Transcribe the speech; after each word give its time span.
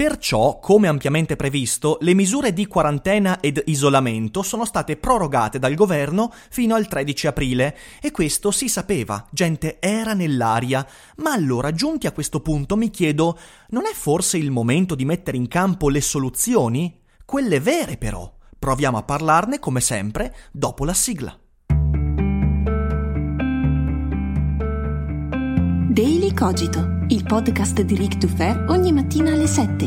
Perciò, 0.00 0.60
come 0.60 0.86
ampiamente 0.86 1.34
previsto, 1.34 1.98
le 2.02 2.14
misure 2.14 2.52
di 2.52 2.68
quarantena 2.68 3.40
ed 3.40 3.60
isolamento 3.66 4.42
sono 4.42 4.64
state 4.64 4.96
prorogate 4.96 5.58
dal 5.58 5.74
governo 5.74 6.32
fino 6.50 6.76
al 6.76 6.86
13 6.86 7.26
aprile 7.26 7.76
e 8.00 8.12
questo 8.12 8.52
si 8.52 8.68
sapeva, 8.68 9.26
gente 9.32 9.78
era 9.80 10.14
nell'aria. 10.14 10.86
Ma 11.16 11.32
allora, 11.32 11.72
giunti 11.72 12.06
a 12.06 12.12
questo 12.12 12.38
punto, 12.42 12.76
mi 12.76 12.90
chiedo, 12.90 13.36
non 13.70 13.86
è 13.86 13.92
forse 13.92 14.38
il 14.38 14.52
momento 14.52 14.94
di 14.94 15.04
mettere 15.04 15.36
in 15.36 15.48
campo 15.48 15.88
le 15.88 16.00
soluzioni? 16.00 17.00
Quelle 17.24 17.58
vere 17.58 17.96
però. 17.96 18.32
Proviamo 18.56 18.98
a 18.98 19.02
parlarne, 19.02 19.58
come 19.58 19.80
sempre, 19.80 20.32
dopo 20.52 20.84
la 20.84 20.94
sigla. 20.94 21.36
Daily 25.98 26.32
Cogito, 26.32 27.06
il 27.08 27.24
podcast 27.24 27.80
di 27.80 27.96
Rick 27.96 28.18
Dufer 28.18 28.66
ogni 28.68 28.92
mattina 28.92 29.32
alle 29.32 29.48
7. 29.48 29.86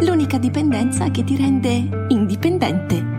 L'unica 0.00 0.36
dipendenza 0.36 1.10
che 1.10 1.24
ti 1.24 1.34
rende 1.34 2.06
indipendente. 2.08 3.14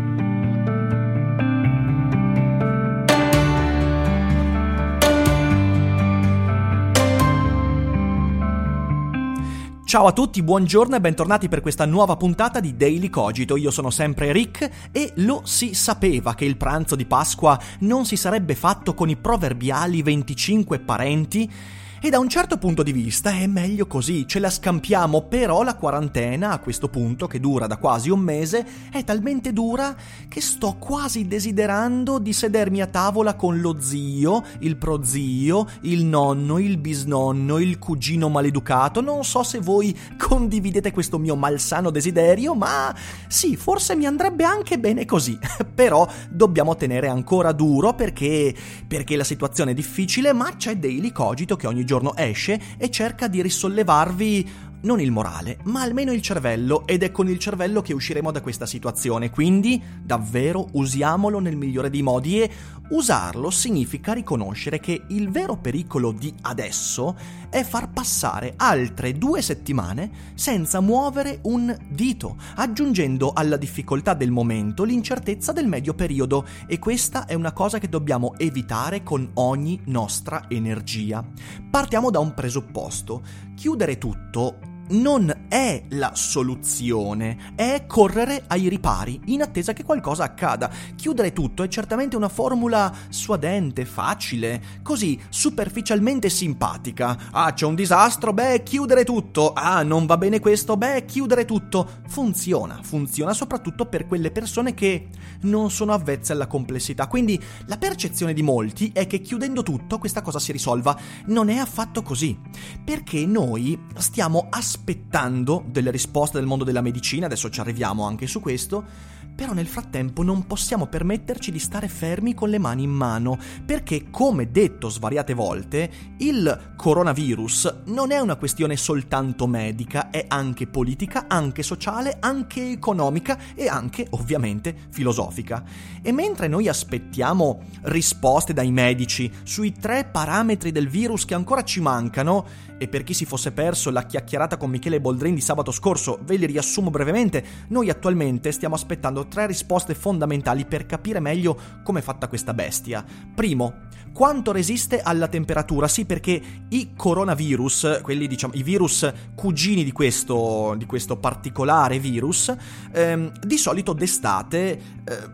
Ciao 9.84 10.06
a 10.06 10.12
tutti, 10.12 10.44
buongiorno 10.44 10.96
e 10.96 11.02
bentornati 11.02 11.50
per 11.50 11.62
questa 11.62 11.86
nuova 11.88 12.18
puntata 12.18 12.60
di 12.60 12.76
Daily 12.76 13.10
Cogito. 13.10 13.56
Io 13.56 13.72
sono 13.72 13.90
sempre 13.90 14.32
Rick 14.32 14.90
e 14.92 15.12
lo 15.16 15.42
si 15.44 15.74
sapeva 15.74 16.36
che 16.36 16.46
il 16.46 16.56
pranzo 16.56 16.96
di 16.96 17.08
Pasqua 17.08 17.60
non 17.80 18.06
si 18.06 18.16
sarebbe 18.16 18.54
fatto 18.54 18.94
con 18.94 19.10
i 19.10 19.16
proverbiali 19.16 20.04
25 20.04 20.78
parenti 20.78 21.52
e 22.00 22.10
da 22.10 22.20
un 22.20 22.30
certo 22.30 22.58
punto 22.58 22.84
di 22.84 22.92
vista 22.92 23.32
è 23.32 23.48
meglio 23.48 23.88
così, 23.88 24.28
ce 24.28 24.40
la 24.40 24.50
scampiamo, 24.50 25.24
però 25.24 25.64
la 25.64 25.76
quarantena 25.76 26.52
a 26.52 26.60
questo 26.60 26.90
punto, 26.90 27.26
che 27.28 27.40
dura 27.40 27.66
da 27.66 27.78
quasi 27.78 28.10
un 28.10 28.20
mese, 28.20 28.66
è 28.92 29.04
talmente 29.04 29.52
dura 29.52 29.96
che 30.28 30.40
sto 30.42 30.76
quasi 30.78 31.28
desiderando 31.28 32.20
di 32.20 32.34
sedermi 32.34 32.82
a 32.82 32.88
tavola 32.88 33.36
con 33.36 33.60
lo 33.60 33.78
zio, 33.80 34.44
il 34.60 34.78
prozio, 34.78 35.68
il 35.82 36.06
nonno, 36.06 36.60
il 36.60 36.78
bisnonno, 36.78 37.58
il 37.58 37.80
cugino 37.80 38.30
maleducato. 38.30 39.02
Non 39.02 39.24
so 39.24 39.42
se 39.44 39.60
voi 39.60 39.98
condividete 40.18 40.92
questo 40.92 41.18
mio 41.18 41.36
malsano 41.36 41.90
desiderio, 41.90 42.54
ma 42.54 42.96
sì, 43.28 43.56
forse 43.56 43.96
mi 43.96 44.06
andrebbe 44.06 44.44
anche 44.44 44.78
bene 44.78 45.06
così. 45.06 45.38
però 45.74 46.08
dobbiamo 46.30 46.76
tenere 46.76 47.08
ancora 47.08 47.52
duro 47.52 47.94
perché, 47.94 48.54
perché 48.88 49.16
la 49.16 49.24
situazione 49.24 49.72
è 49.72 49.74
difficile, 49.74 50.34
ma 50.34 50.56
c'è 50.56 50.78
Daily 50.78 51.12
Cogito 51.12 51.56
che 51.56 51.68
ogni 51.68 51.86
giorno 51.88 52.16
esce 52.16 52.62
e 52.78 52.92
cerca 52.92 53.28
di 53.28 53.42
risollevarvi 53.42 54.50
non 54.82 55.00
il 55.00 55.12
morale, 55.12 55.58
ma 55.64 55.82
almeno 55.82 56.12
il 56.12 56.22
cervello 56.22 56.86
ed 56.86 57.04
è 57.04 57.12
con 57.12 57.28
il 57.30 57.40
cervello 57.40 57.82
che 57.82 57.94
usciremo 57.94 58.32
da 58.32 58.42
questa 58.42 58.66
situazione, 58.66 59.30
quindi 59.30 59.82
davvero 60.04 60.68
usiamolo 60.74 61.40
nel 61.40 61.58
migliore 61.58 61.90
dei 61.90 62.02
modi 62.04 62.42
e 62.42 62.52
usarlo 62.90 63.50
significa 63.50 64.14
riconoscere 64.14 64.80
che 64.80 65.04
il 65.10 65.30
vero 65.30 65.58
pericolo 65.58 66.12
di 66.12 66.34
adesso 66.42 67.18
è 67.50 67.64
far 67.64 67.90
passare 67.90 68.54
altre 68.56 69.14
due 69.18 69.42
settimane 69.42 70.12
senza 70.36 70.80
muovere 70.80 71.40
un 71.44 71.76
dito, 71.90 72.38
aggiungendo 72.56 73.34
alla 73.34 73.58
difficoltà 73.58 74.14
del 74.14 74.32
momento 74.32 74.84
l'incertezza 74.84 75.52
del 75.52 75.68
medio 75.68 75.94
periodo 75.94 76.46
e 76.68 76.80
questa 76.80 77.26
è 77.26 77.34
una 77.34 77.52
cosa 77.52 77.80
che 77.80 77.90
dobbiamo 77.90 78.36
evitare 78.38 79.04
con 79.04 79.32
ogni 79.36 79.80
nostra 79.86 80.46
energia. 80.48 81.26
Partiamo 81.70 82.12
da 82.12 82.20
un 82.20 82.34
presupposto. 82.34 83.22
Chiudere 83.56 83.98
tutto 83.98 84.76
non 84.90 85.46
è 85.50 85.84
la 85.90 86.12
soluzione, 86.16 87.54
è 87.56 87.86
correre 87.86 88.44
ai 88.48 88.70
ripari 88.70 89.20
in 89.26 89.42
attesa 89.42 89.74
che 89.74 89.84
qualcosa 89.84 90.24
accada. 90.24 90.70
Chiudere 90.96 91.34
tutto 91.34 91.64
è 91.64 91.68
certamente 91.68 92.16
una 92.16 92.30
formula 92.30 92.94
suadente, 93.10 93.86
facile, 93.86 94.62
così 94.82 95.20
superficialmente 95.30 96.30
simpatica. 96.30 97.18
Ah, 97.32 97.54
c'è 97.54 97.66
un 97.66 97.76
disastro? 97.76 98.34
Beh, 98.34 98.64
chiudere 98.64 99.04
tutto. 99.04 99.54
Ah, 99.54 99.84
non 99.84 100.06
va 100.06 100.18
bene 100.18 100.40
questo? 100.40 100.78
Beh, 100.78 101.06
chiudere 101.06 101.46
tutto. 101.46 102.02
Funziona, 102.08 102.80
funziona 102.82 103.34
soprattutto 103.34 103.86
per 103.86 104.08
quelle 104.08 104.32
persone 104.32 104.74
che 104.74 105.08
non 105.42 105.70
sono 105.70 105.94
avvezze 105.94 106.34
alla 106.34 106.48
complessità. 106.48 107.08
Quindi 107.08 107.42
la 107.66 107.78
percezione 107.78 108.34
di 108.34 108.42
molti 108.42 108.92
è 108.94 109.08
che 109.08 109.20
chiudendo 109.20 109.64
tutto 109.64 109.98
questa 109.98 110.22
cosa 110.22 110.40
si 110.40 110.52
risolva. 110.52 110.98
Non 111.26 111.50
è 111.50 111.58
affatto 111.58 112.02
così, 112.02 112.38
perché 112.84 113.26
noi 113.26 113.78
stiamo 113.98 114.48
aspettando 114.50 114.76
aspettando 114.78 115.64
delle 115.66 115.90
risposte 115.90 116.38
del 116.38 116.46
mondo 116.46 116.64
della 116.64 116.82
medicina, 116.82 117.26
adesso 117.26 117.50
ci 117.50 117.60
arriviamo 117.60 118.06
anche 118.06 118.28
su 118.28 118.40
questo, 118.40 119.16
però 119.38 119.54
nel 119.54 119.68
frattempo 119.68 120.24
non 120.24 120.48
possiamo 120.48 120.88
permetterci 120.88 121.52
di 121.52 121.60
stare 121.60 121.88
fermi 121.88 122.34
con 122.34 122.50
le 122.50 122.58
mani 122.58 122.82
in 122.82 122.90
mano, 122.90 123.38
perché 123.64 124.10
come 124.10 124.50
detto 124.50 124.90
svariate 124.90 125.36
volte, 125.36 125.92
il 126.18 126.74
coronavirus 126.76 127.82
non 127.86 128.12
è 128.12 128.18
una 128.18 128.36
questione 128.36 128.76
soltanto 128.76 129.46
medica, 129.46 130.10
è 130.10 130.26
anche 130.28 130.66
politica, 130.66 131.26
anche 131.28 131.62
sociale, 131.62 132.18
anche 132.20 132.72
economica 132.72 133.38
e 133.54 133.68
anche 133.68 134.08
ovviamente 134.10 134.76
filosofica. 134.90 135.64
E 136.02 136.12
mentre 136.12 136.48
noi 136.48 136.68
aspettiamo 136.68 137.62
risposte 137.84 138.54
dai 138.54 138.72
medici 138.72 139.32
sui 139.44 139.72
tre 139.72 140.10
parametri 140.12 140.72
del 140.72 140.90
virus 140.90 141.26
che 141.26 141.36
ancora 141.36 141.64
ci 141.64 141.80
mancano, 141.80 142.66
e 142.80 142.88
per 142.88 143.04
chi 143.04 143.14
si 143.14 143.26
fosse 143.26 143.52
perso 143.52 143.92
la 143.92 144.06
chiacchierata 144.06 144.58
con 144.58 144.72
Michele 144.72 145.02
Boldrin 145.02 145.36
di 145.36 145.42
sabato 145.42 145.72
scorso, 145.72 146.20
ve 146.24 146.38
li 146.38 146.48
riassumo 146.48 146.90
brevemente, 146.90 147.46
noi 147.68 147.90
attualmente 147.92 148.52
stiamo 148.52 148.74
aspettando 148.74 149.27
tre 149.28 149.48
risposte 149.48 149.94
fondamentali 149.94 150.66
per 150.66 150.86
capire 150.86 151.20
meglio 151.20 151.58
come 151.84 152.00
è 152.00 152.04
fatta 152.04 152.28
questa 152.28 152.54
bestia. 152.54 153.04
Primo, 153.34 153.86
quanto 154.18 154.52
resiste 154.52 155.00
alla 155.00 155.28
temperatura? 155.28 155.88
Sì, 155.88 156.06
perché 156.06 156.42
i 156.70 156.94
coronavirus, 156.96 158.00
quelli 158.02 158.26
diciamo 158.26 158.54
i 158.56 158.64
virus 158.64 159.08
cugini 159.36 159.84
di 159.84 159.92
questo, 159.92 160.74
di 160.76 160.88
questo 160.88 161.18
particolare 161.18 162.00
virus, 162.00 162.52
ehm, 162.92 163.32
di 163.40 163.58
solito 163.58 163.94
d'estate 163.94 164.70
eh, 164.70 164.82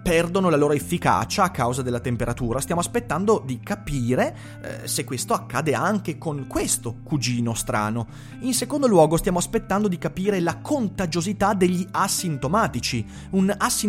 perdono 0.03 0.49
la 0.49 0.57
loro 0.57 0.73
efficacia 0.73 1.43
a 1.43 1.49
causa 1.51 1.81
della 1.81 2.01
temperatura. 2.01 2.59
Stiamo 2.59 2.81
aspettando 2.81 3.41
di 3.45 3.61
capire 3.61 4.35
eh, 4.61 4.87
se 4.87 5.05
questo 5.05 5.33
accade 5.33 5.73
anche 5.73 6.17
con 6.17 6.45
questo 6.47 6.97
cugino 7.03 7.53
strano. 7.53 8.07
In 8.41 8.53
secondo 8.53 8.87
luogo, 8.87 9.15
stiamo 9.15 9.37
aspettando 9.37 9.87
di 9.87 9.97
capire 9.97 10.41
la 10.41 10.57
contagiosità 10.57 11.53
degli 11.53 11.87
asintomatici. 11.89 13.05
Un 13.29 13.53
asintomatico, 13.57 13.82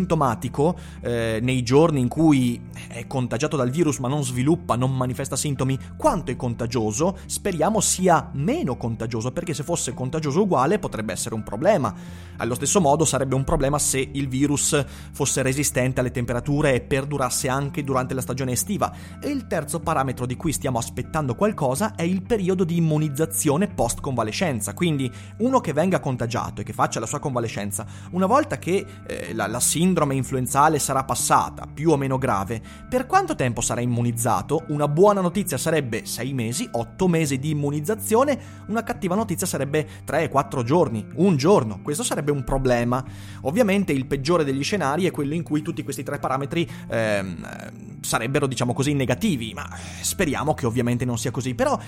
eh, 1.00 1.38
nei 1.43 1.62
giorni 1.62 2.00
in 2.00 2.09
cui 2.09 2.60
è 2.88 3.06
contagiato 3.06 3.56
dal 3.56 3.71
virus 3.71 3.99
ma 3.99 4.09
non 4.09 4.25
sviluppa, 4.25 4.77
non 4.77 4.97
manifesta 4.97 5.37
sintomi, 5.37 5.78
quanto 5.97 6.31
è 6.31 6.37
contagioso, 6.37 7.19
speriamo 7.27 7.81
sia 7.81 8.31
meno 8.33 8.77
contagioso, 8.77 9.33
perché 9.33 9.54
se 9.54 9.62
fosse 9.62 9.94
contagioso 9.94 10.43
uguale 10.43 10.78
potrebbe 10.78 11.12
essere 11.12 11.34
un 11.34 11.43
problema. 11.43 11.94
Allo 12.36 12.54
stesso 12.54 12.80
modo 12.80 13.04
sarebbe 13.04 13.34
un 13.34 13.45
problema 13.45 13.78
se 13.78 14.09
il 14.13 14.28
virus 14.28 14.84
fosse 15.13 15.42
resistente 15.42 16.01
alle 16.01 16.10
temperature 16.10 16.74
e 16.74 16.80
perdurasse 16.80 17.48
anche 17.48 17.84
durante 17.84 18.15
la 18.15 18.21
stagione 18.21 18.53
estiva. 18.53 18.92
E 19.21 19.28
il 19.28 19.47
terzo 19.47 19.80
parametro 19.80 20.27
di 20.27 20.36
cui 20.36 20.53
stiamo 20.53 20.78
aspettando 20.78 21.34
qualcosa 21.34 21.95
è 21.95 22.03
il 22.03 22.22
periodo 22.22 22.65
di 22.65 22.77
immunizzazione 22.77 23.69
post-convalescenza, 23.69 24.74
quindi 24.74 25.10
uno 25.39 25.60
che 25.60 25.72
venga 25.72 26.01
contagiato 26.01 26.60
e 26.60 26.65
che 26.65 26.72
faccia 26.72 27.01
la 27.01 27.07
sua 27.07 27.21
convalescenza, 27.21 27.86
una 28.10 28.27
volta 28.27 28.59
che 28.59 28.84
eh, 29.07 29.34
la, 29.34 29.47
la 29.47 29.60
sindrome 29.84 30.15
influenzale 30.15 30.78
sarà 30.78 31.04
passata, 31.04 31.66
più 31.66 31.91
o 31.91 31.98
meno 31.98 32.16
grave, 32.16 32.63
per 32.89 33.04
quanto 33.04 33.34
tempo 33.34 33.60
sarà 33.60 33.83
immunizzato? 33.83 34.65
Una 34.69 34.89
buona 34.89 35.21
notizia 35.21 35.59
sarebbe 35.59 36.07
6 36.07 36.33
mesi, 36.33 36.66
8 36.72 37.07
mesi 37.07 37.39
di 37.39 37.51
immunizzazione, 37.51 38.65
una 38.69 38.83
cattiva 38.83 39.15
notizia 39.15 39.47
sarebbe 39.47 39.86
3-4 40.07 40.63
giorni, 40.63 41.07
un 41.16 41.36
giorno. 41.36 41.81
Questo 41.83 42.03
sarebbe 42.03 42.31
un 42.31 42.45
problema. 42.45 43.04
Ovviamente 43.42 43.92
il 43.92 44.07
peggiore 44.07 44.42
degli 44.42 44.63
scenari 44.63 45.04
è 45.04 45.10
quello 45.10 45.34
in 45.34 45.42
cui 45.42 45.60
tutti 45.60 45.83
questi 45.83 46.03
tre 46.03 46.19
parametri 46.19 46.66
ehm, 46.89 48.01
sarebbero, 48.01 48.47
diciamo 48.47 48.72
così, 48.72 48.95
negativi, 48.95 49.53
ma 49.53 49.69
speriamo 50.01 50.54
che 50.54 50.65
ovviamente 50.65 51.04
non 51.04 51.19
sia 51.19 51.31
così. 51.31 51.54
Però 51.54 51.78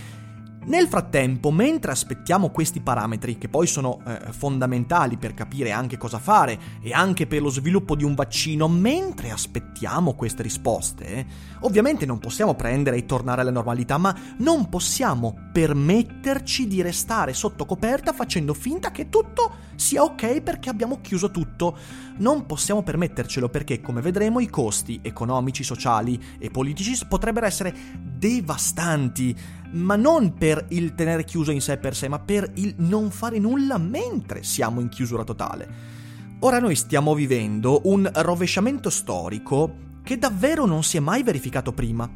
Nel 0.66 0.88
frattempo, 0.88 1.52
mentre 1.52 1.92
aspettiamo 1.92 2.50
questi 2.50 2.80
parametri, 2.80 3.38
che 3.38 3.48
poi 3.48 3.68
sono 3.68 4.00
eh, 4.04 4.32
fondamentali 4.32 5.16
per 5.16 5.32
capire 5.32 5.70
anche 5.70 5.96
cosa 5.96 6.18
fare 6.18 6.58
e 6.82 6.92
anche 6.92 7.28
per 7.28 7.40
lo 7.40 7.50
sviluppo 7.50 7.94
di 7.94 8.02
un 8.02 8.16
vaccino, 8.16 8.66
mentre 8.66 9.30
aspettiamo 9.30 10.14
queste 10.14 10.42
risposte, 10.42 11.24
ovviamente 11.60 12.04
non 12.04 12.18
possiamo 12.18 12.54
prendere 12.54 12.96
e 12.96 13.06
tornare 13.06 13.42
alla 13.42 13.52
normalità, 13.52 13.96
ma 13.96 14.12
non 14.38 14.68
possiamo 14.68 15.38
permetterci 15.52 16.66
di 16.66 16.82
restare 16.82 17.32
sotto 17.32 17.64
coperta 17.64 18.12
facendo 18.12 18.52
finta 18.52 18.90
che 18.90 19.08
tutto 19.08 19.66
sia 19.76 20.02
ok 20.02 20.40
perché 20.40 20.68
abbiamo 20.68 21.00
chiuso 21.00 21.30
tutto. 21.30 21.78
Non 22.18 22.44
possiamo 22.44 22.82
permettercelo 22.82 23.48
perché, 23.48 23.80
come 23.80 24.00
vedremo, 24.00 24.40
i 24.40 24.48
costi 24.48 24.98
economici, 25.02 25.62
sociali 25.62 26.20
e 26.38 26.50
politici 26.50 26.98
potrebbero 27.06 27.46
essere 27.46 27.72
devastanti 28.02 29.36
ma 29.72 29.96
non 29.96 30.34
per 30.34 30.66
il 30.70 30.94
tenere 30.94 31.24
chiuso 31.24 31.50
in 31.50 31.60
sé 31.60 31.76
per 31.78 31.94
sé, 31.94 32.08
ma 32.08 32.18
per 32.18 32.50
il 32.54 32.74
non 32.78 33.10
fare 33.10 33.38
nulla 33.38 33.78
mentre 33.78 34.42
siamo 34.42 34.80
in 34.80 34.88
chiusura 34.88 35.24
totale. 35.24 35.94
Ora 36.40 36.58
noi 36.58 36.74
stiamo 36.74 37.14
vivendo 37.14 37.82
un 37.84 38.10
rovesciamento 38.12 38.90
storico 38.90 39.84
che 40.02 40.18
davvero 40.18 40.66
non 40.66 40.82
si 40.82 40.96
è 40.96 41.00
mai 41.00 41.22
verificato 41.22 41.72
prima. 41.72 42.08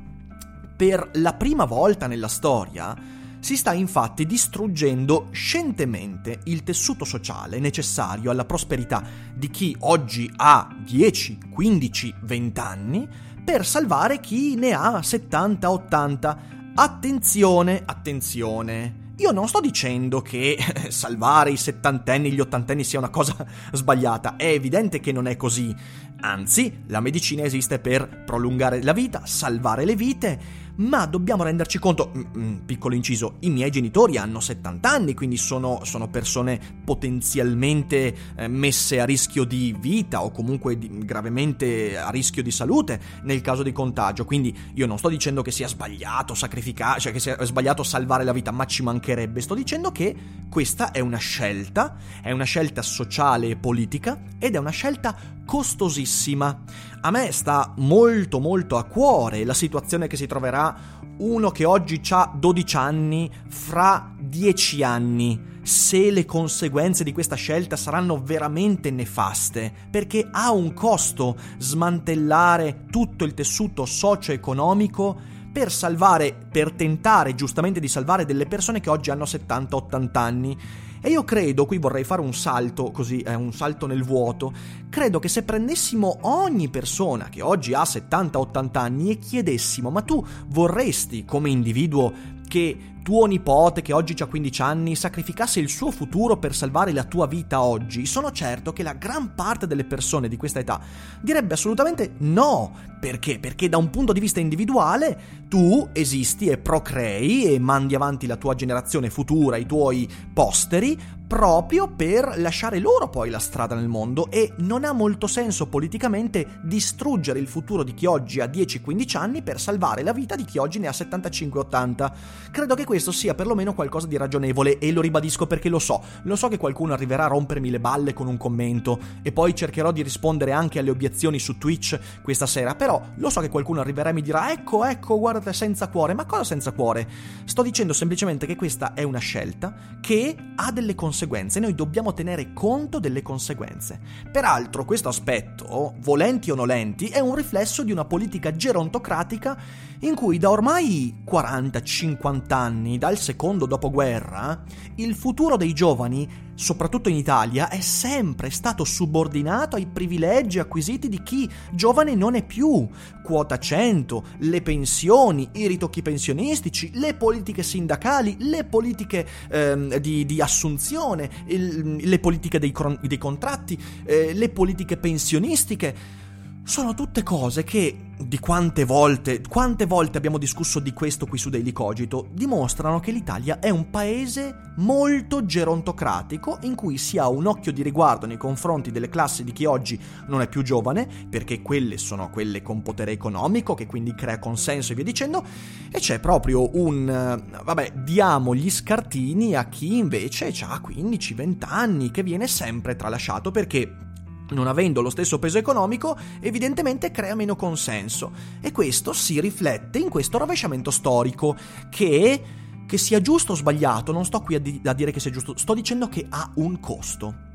Per 0.76 1.10
la 1.14 1.34
prima 1.34 1.64
volta 1.64 2.06
nella 2.06 2.28
storia 2.28 2.96
si 3.40 3.56
sta 3.56 3.72
infatti 3.72 4.26
distruggendo 4.26 5.28
scientemente 5.30 6.40
il 6.44 6.62
tessuto 6.62 7.04
sociale 7.04 7.58
necessario 7.58 8.30
alla 8.30 8.44
prosperità 8.44 9.02
di 9.34 9.50
chi 9.50 9.74
oggi 9.80 10.30
ha 10.36 10.68
10, 10.78 11.38
15, 11.50 12.14
20 12.22 12.60
anni 12.60 13.08
per 13.42 13.64
salvare 13.66 14.20
chi 14.20 14.54
ne 14.54 14.72
ha 14.72 15.02
70, 15.02 15.70
80 15.70 16.38
Attenzione, 16.74 17.82
attenzione. 17.84 19.08
Io 19.16 19.32
non 19.32 19.48
sto 19.48 19.60
dicendo 19.60 20.22
che 20.22 20.56
salvare 20.88 21.50
i 21.50 21.56
settantenni 21.56 22.32
gli 22.32 22.40
ottantenni 22.40 22.84
sia 22.84 22.98
una 22.98 23.10
cosa 23.10 23.36
sbagliata, 23.72 24.36
è 24.36 24.46
evidente 24.46 25.00
che 25.00 25.12
non 25.12 25.26
è 25.26 25.36
così. 25.36 25.74
Anzi, 26.20 26.84
la 26.86 27.00
medicina 27.00 27.42
esiste 27.42 27.80
per 27.80 28.24
prolungare 28.24 28.82
la 28.82 28.92
vita, 28.92 29.22
salvare 29.24 29.84
le 29.84 29.96
vite, 29.96 30.40
ma 30.76 31.06
dobbiamo 31.06 31.42
renderci 31.42 31.78
conto, 31.78 32.12
mm, 32.16 32.22
mm, 32.36 32.56
piccolo 32.66 32.94
inciso, 32.94 33.36
i 33.40 33.50
miei 33.50 33.70
genitori 33.70 34.16
hanno 34.16 34.40
70 34.40 34.90
anni, 34.90 35.14
quindi 35.14 35.36
sono, 35.36 35.80
sono 35.84 36.08
persone 36.08 36.60
potenzialmente 36.84 38.14
eh, 38.36 38.48
messe 38.48 39.00
a 39.00 39.04
rischio 39.04 39.44
di 39.44 39.74
vita 39.78 40.22
o 40.22 40.30
comunque 40.30 40.78
di, 40.78 40.88
gravemente 41.04 41.98
a 41.98 42.10
rischio 42.10 42.42
di 42.42 42.50
salute 42.50 43.00
nel 43.22 43.40
caso 43.40 43.62
di 43.62 43.72
contagio, 43.72 44.24
quindi 44.24 44.56
io 44.74 44.86
non 44.86 44.98
sto 44.98 45.08
dicendo 45.08 45.42
che 45.42 45.50
sia 45.50 45.68
sbagliato 45.68 46.34
sacrificare, 46.34 47.00
cioè 47.00 47.12
che 47.12 47.20
sia 47.20 47.42
sbagliato 47.44 47.82
salvare 47.82 48.24
la 48.24 48.32
vita, 48.32 48.50
ma 48.50 48.64
ci 48.64 48.82
mancherebbe, 48.82 49.40
sto 49.40 49.54
dicendo 49.54 49.92
che 49.92 50.14
questa 50.48 50.90
è 50.90 51.00
una 51.00 51.18
scelta, 51.18 51.96
è 52.22 52.30
una 52.30 52.44
scelta 52.44 52.82
sociale 52.82 53.48
e 53.48 53.56
politica 53.56 54.20
ed 54.38 54.54
è 54.54 54.58
una 54.58 54.70
scelta 54.70 55.16
costosissima. 55.44 56.62
A 57.02 57.10
me 57.10 57.32
sta 57.32 57.72
molto 57.78 58.40
molto 58.40 58.76
a 58.76 58.84
cuore 58.84 59.44
la 59.44 59.54
situazione 59.54 60.06
che 60.06 60.18
si 60.18 60.26
troverà 60.26 60.76
uno 61.20 61.50
che 61.50 61.64
oggi 61.64 61.98
ha 62.10 62.30
12 62.34 62.76
anni 62.76 63.30
fra 63.48 64.12
10 64.18 64.82
anni 64.82 65.48
se 65.62 66.10
le 66.10 66.26
conseguenze 66.26 67.02
di 67.02 67.12
questa 67.12 67.36
scelta 67.36 67.76
saranno 67.76 68.22
veramente 68.22 68.90
nefaste, 68.90 69.72
perché 69.90 70.28
ha 70.30 70.52
un 70.52 70.74
costo 70.74 71.36
smantellare 71.56 72.84
tutto 72.90 73.24
il 73.24 73.32
tessuto 73.32 73.86
socio-economico 73.86 75.18
per 75.50 75.72
salvare, 75.72 76.36
per 76.50 76.72
tentare 76.72 77.34
giustamente 77.34 77.80
di 77.80 77.88
salvare 77.88 78.26
delle 78.26 78.46
persone 78.46 78.80
che 78.80 78.90
oggi 78.90 79.10
hanno 79.10 79.24
70-80 79.24 80.08
anni 80.18 80.58
e 81.00 81.08
io 81.08 81.24
credo, 81.24 81.64
qui 81.64 81.78
vorrei 81.78 82.04
fare 82.04 82.20
un 82.20 82.34
salto, 82.34 82.90
così, 82.90 83.20
eh, 83.20 83.34
un 83.34 83.52
salto 83.52 83.86
nel 83.86 84.04
vuoto, 84.04 84.52
credo 84.88 85.18
che 85.18 85.28
se 85.28 85.42
prendessimo 85.42 86.18
ogni 86.22 86.68
persona 86.68 87.28
che 87.28 87.40
oggi 87.40 87.72
ha 87.72 87.82
70-80 87.82 88.78
anni 88.78 89.10
e 89.10 89.18
chiedessimo, 89.18 89.90
ma 89.90 90.02
tu 90.02 90.24
vorresti 90.48 91.24
come 91.24 91.48
individuo 91.48 92.12
che 92.46 92.76
tuo 93.10 93.26
nipote 93.26 93.82
che 93.82 93.92
oggi 93.92 94.14
ha 94.22 94.26
15 94.26 94.62
anni 94.62 94.94
sacrificasse 94.94 95.58
il 95.58 95.68
suo 95.68 95.90
futuro 95.90 96.36
per 96.36 96.54
salvare 96.54 96.92
la 96.92 97.02
tua 97.02 97.26
vita 97.26 97.60
oggi, 97.60 98.06
sono 98.06 98.30
certo 98.30 98.72
che 98.72 98.84
la 98.84 98.92
gran 98.92 99.34
parte 99.34 99.66
delle 99.66 99.82
persone 99.82 100.28
di 100.28 100.36
questa 100.36 100.60
età 100.60 100.80
direbbe 101.20 101.54
assolutamente 101.54 102.12
no. 102.18 102.72
Perché? 103.00 103.40
Perché 103.40 103.68
da 103.68 103.78
un 103.78 103.90
punto 103.90 104.12
di 104.12 104.20
vista 104.20 104.38
individuale 104.38 105.48
tu 105.48 105.88
esisti 105.92 106.46
e 106.46 106.58
procrei 106.58 107.52
e 107.52 107.58
mandi 107.58 107.96
avanti 107.96 108.28
la 108.28 108.36
tua 108.36 108.54
generazione 108.54 109.10
futura, 109.10 109.56
i 109.56 109.66
tuoi 109.66 110.08
posteri, 110.32 110.96
proprio 111.30 111.86
per 111.86 112.34
lasciare 112.38 112.80
loro 112.80 113.08
poi 113.08 113.30
la 113.30 113.38
strada 113.38 113.76
nel 113.76 113.86
mondo 113.86 114.32
e 114.32 114.52
non 114.58 114.84
ha 114.84 114.90
molto 114.90 115.28
senso 115.28 115.68
politicamente 115.68 116.58
distruggere 116.64 117.38
il 117.38 117.46
futuro 117.46 117.84
di 117.84 117.94
chi 117.94 118.04
oggi 118.04 118.40
ha 118.40 118.46
10-15 118.46 119.16
anni 119.16 119.40
per 119.40 119.60
salvare 119.60 120.02
la 120.02 120.12
vita 120.12 120.34
di 120.34 120.44
chi 120.44 120.58
oggi 120.58 120.80
ne 120.80 120.88
ha 120.88 120.90
75-80. 120.90 122.12
Credo 122.50 122.74
che 122.74 122.84
questo 122.84 122.99
sia 123.00 123.34
perlomeno 123.34 123.72
qualcosa 123.72 124.06
di 124.06 124.18
ragionevole 124.18 124.78
e 124.78 124.92
lo 124.92 125.00
ribadisco 125.00 125.46
perché 125.46 125.70
lo 125.70 125.78
so, 125.78 126.02
lo 126.24 126.36
so 126.36 126.48
che 126.48 126.58
qualcuno 126.58 126.92
arriverà 126.92 127.24
a 127.24 127.28
rompermi 127.28 127.70
le 127.70 127.80
balle 127.80 128.12
con 128.12 128.26
un 128.26 128.36
commento 128.36 128.98
e 129.22 129.32
poi 129.32 129.54
cercherò 129.54 129.90
di 129.92 130.02
rispondere 130.02 130.52
anche 130.52 130.78
alle 130.78 130.90
obiezioni 130.90 131.38
su 131.38 131.56
Twitch 131.56 131.98
questa 132.22 132.46
sera, 132.46 132.74
però 132.74 133.00
lo 133.14 133.30
so 133.30 133.40
che 133.40 133.48
qualcuno 133.48 133.80
arriverà 133.80 134.10
e 134.10 134.12
mi 134.12 134.22
dirà 134.22 134.52
ecco 134.52 134.84
ecco 134.84 135.18
guardate 135.18 135.52
senza 135.54 135.88
cuore, 135.88 136.12
ma 136.12 136.26
cosa 136.26 136.44
senza 136.44 136.72
cuore? 136.72 137.08
Sto 137.44 137.62
dicendo 137.62 137.94
semplicemente 137.94 138.46
che 138.46 138.56
questa 138.56 138.92
è 138.92 139.02
una 139.02 139.18
scelta 139.18 139.74
che 140.00 140.36
ha 140.56 140.70
delle 140.70 140.94
conseguenze, 140.94 141.60
noi 141.60 141.74
dobbiamo 141.74 142.12
tenere 142.12 142.52
conto 142.52 142.98
delle 142.98 143.22
conseguenze. 143.22 143.98
Peraltro 144.30 144.84
questo 144.84 145.08
aspetto, 145.08 145.94
volenti 146.00 146.50
o 146.50 146.54
nolenti, 146.54 147.08
è 147.08 147.20
un 147.20 147.34
riflesso 147.34 147.82
di 147.82 147.92
una 147.92 148.04
politica 148.04 148.54
gerontocratica 148.54 149.58
in 150.00 150.14
cui 150.14 150.38
da 150.38 150.50
ormai 150.50 151.22
40-50 151.28 152.52
anni, 152.52 152.98
dal 152.98 153.18
secondo 153.18 153.66
dopoguerra, 153.66 154.62
il 154.96 155.14
futuro 155.14 155.56
dei 155.56 155.72
giovani 155.72 156.48
soprattutto 156.60 157.08
in 157.08 157.16
Italia, 157.16 157.70
è 157.70 157.80
sempre 157.80 158.50
stato 158.50 158.84
subordinato 158.84 159.76
ai 159.76 159.86
privilegi 159.86 160.58
acquisiti 160.58 161.08
di 161.08 161.22
chi 161.22 161.48
giovane 161.72 162.14
non 162.14 162.34
è 162.34 162.44
più. 162.44 162.86
Quota 163.22 163.58
100, 163.58 164.24
le 164.40 164.60
pensioni, 164.60 165.48
i 165.52 165.66
ritocchi 165.66 166.02
pensionistici, 166.02 166.90
le 166.94 167.14
politiche 167.14 167.62
sindacali, 167.62 168.36
le 168.40 168.64
politiche 168.64 169.26
ehm, 169.50 169.96
di, 169.96 170.26
di, 170.26 170.40
assunzione, 170.42 171.30
il, 171.46 171.96
le 172.06 172.18
politiche 172.18 172.58
dei, 172.58 172.74
dei 173.00 173.18
contratti, 173.18 173.78
eh, 174.04 174.34
le 174.34 174.48
politiche 174.50 174.98
pensionistiche 174.98 176.18
sono 176.62 176.94
tutte 176.94 177.22
cose 177.22 177.64
che, 177.64 177.96
di 178.18 178.38
quante 178.38 178.84
volte, 178.84 179.40
quante 179.48 179.86
volte 179.86 180.18
abbiamo 180.18 180.38
discusso 180.38 180.78
di 180.78 180.92
questo 180.92 181.26
qui 181.26 181.38
su 181.38 181.50
Daily 181.50 181.72
Cogito, 181.72 182.28
dimostrano 182.32 183.00
che 183.00 183.10
l'Italia 183.10 183.58
è 183.58 183.70
un 183.70 183.90
paese 183.90 184.72
molto 184.76 185.44
gerontocratico 185.44 186.58
in 186.62 186.74
cui 186.74 186.96
si 186.96 187.18
ha 187.18 187.28
un 187.28 187.46
occhio 187.46 187.72
di 187.72 187.82
riguardo 187.82 188.26
nei 188.26 188.36
confronti 188.36 188.90
delle 188.92 189.08
classi 189.08 189.42
di 189.42 189.52
chi 189.52 189.64
oggi 189.64 189.98
non 190.28 190.42
è 190.42 190.48
più 190.48 190.62
giovane, 190.62 191.08
perché 191.28 191.62
quelle 191.62 191.98
sono 191.98 192.30
quelle 192.30 192.62
con 192.62 192.82
potere 192.82 193.12
economico, 193.12 193.74
che 193.74 193.86
quindi 193.86 194.14
crea 194.14 194.38
consenso 194.38 194.92
e 194.92 194.94
via 194.94 195.04
dicendo, 195.04 195.44
e 195.90 195.98
c'è 195.98 196.20
proprio 196.20 196.76
un, 196.76 197.42
vabbè, 197.64 197.92
diamo 198.04 198.54
gli 198.54 198.70
scartini 198.70 199.54
a 199.54 199.64
chi 199.64 199.96
invece 199.96 200.52
ha 200.62 200.80
15-20 200.86 201.56
anni, 201.66 202.10
che 202.10 202.22
viene 202.22 202.46
sempre 202.46 202.96
tralasciato 202.96 203.50
perché 203.50 204.08
non 204.50 204.66
avendo 204.66 205.00
lo 205.00 205.10
stesso 205.10 205.38
peso 205.38 205.58
economico, 205.58 206.16
evidentemente 206.40 207.10
crea 207.10 207.34
meno 207.34 207.56
consenso. 207.56 208.32
E 208.60 208.72
questo 208.72 209.12
si 209.12 209.40
riflette 209.40 209.98
in 209.98 210.08
questo 210.08 210.38
rovesciamento 210.38 210.90
storico 210.90 211.56
che, 211.90 212.42
che 212.86 212.98
sia 212.98 213.20
giusto 213.20 213.52
o 213.52 213.56
sbagliato, 213.56 214.12
non 214.12 214.24
sto 214.24 214.40
qui 214.40 214.56
a, 214.56 214.60
di- 214.60 214.80
a 214.84 214.92
dire 214.92 215.12
che 215.12 215.20
sia 215.20 215.30
giusto, 215.30 215.56
sto 215.56 215.74
dicendo 215.74 216.08
che 216.08 216.26
ha 216.28 216.50
un 216.56 216.80
costo. 216.80 217.48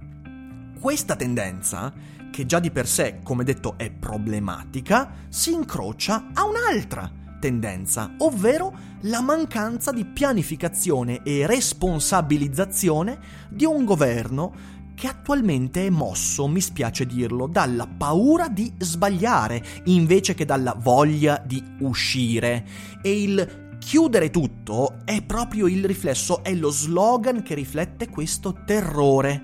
Questa 0.80 1.16
tendenza, 1.16 1.94
che 2.32 2.46
già 2.46 2.60
di 2.60 2.72
per 2.72 2.88
sé, 2.88 3.20
come 3.24 3.44
detto, 3.44 3.75
è 3.78 3.90
problematica, 3.92 5.12
si 5.30 5.52
incrocia 5.52 6.28
a 6.34 6.46
un'altra 6.46 7.24
tendenza, 7.40 8.16
ovvero 8.20 8.74
la 9.02 9.22
mancanza 9.22 9.92
di 9.92 10.04
pianificazione 10.04 11.22
e 11.24 11.46
responsabilizzazione 11.46 13.20
di 13.50 13.66
un 13.66 13.86
governo 13.86 14.54
che 14.96 15.08
attualmente 15.08 15.86
è 15.86 15.90
mosso, 15.90 16.48
mi 16.48 16.62
spiace 16.62 17.06
dirlo, 17.06 17.48
dalla 17.48 17.86
paura 17.86 18.48
di 18.48 18.74
sbagliare 18.78 19.64
invece 19.86 20.34
che 20.34 20.46
dalla 20.46 20.74
voglia 20.74 21.42
di 21.46 21.62
uscire. 21.82 22.66
E 23.04 23.22
il 23.22 23.78
chiudere 23.78 24.32
tutto 24.32 25.00
è 25.06 25.22
proprio 25.22 25.68
il 25.68 25.86
riflesso, 25.86 26.44
è 26.44 26.56
lo 26.56 26.70
slogan 26.70 27.44
che 27.44 27.54
riflette 27.54 28.10
questo 28.10 28.64
terrore. 28.66 29.44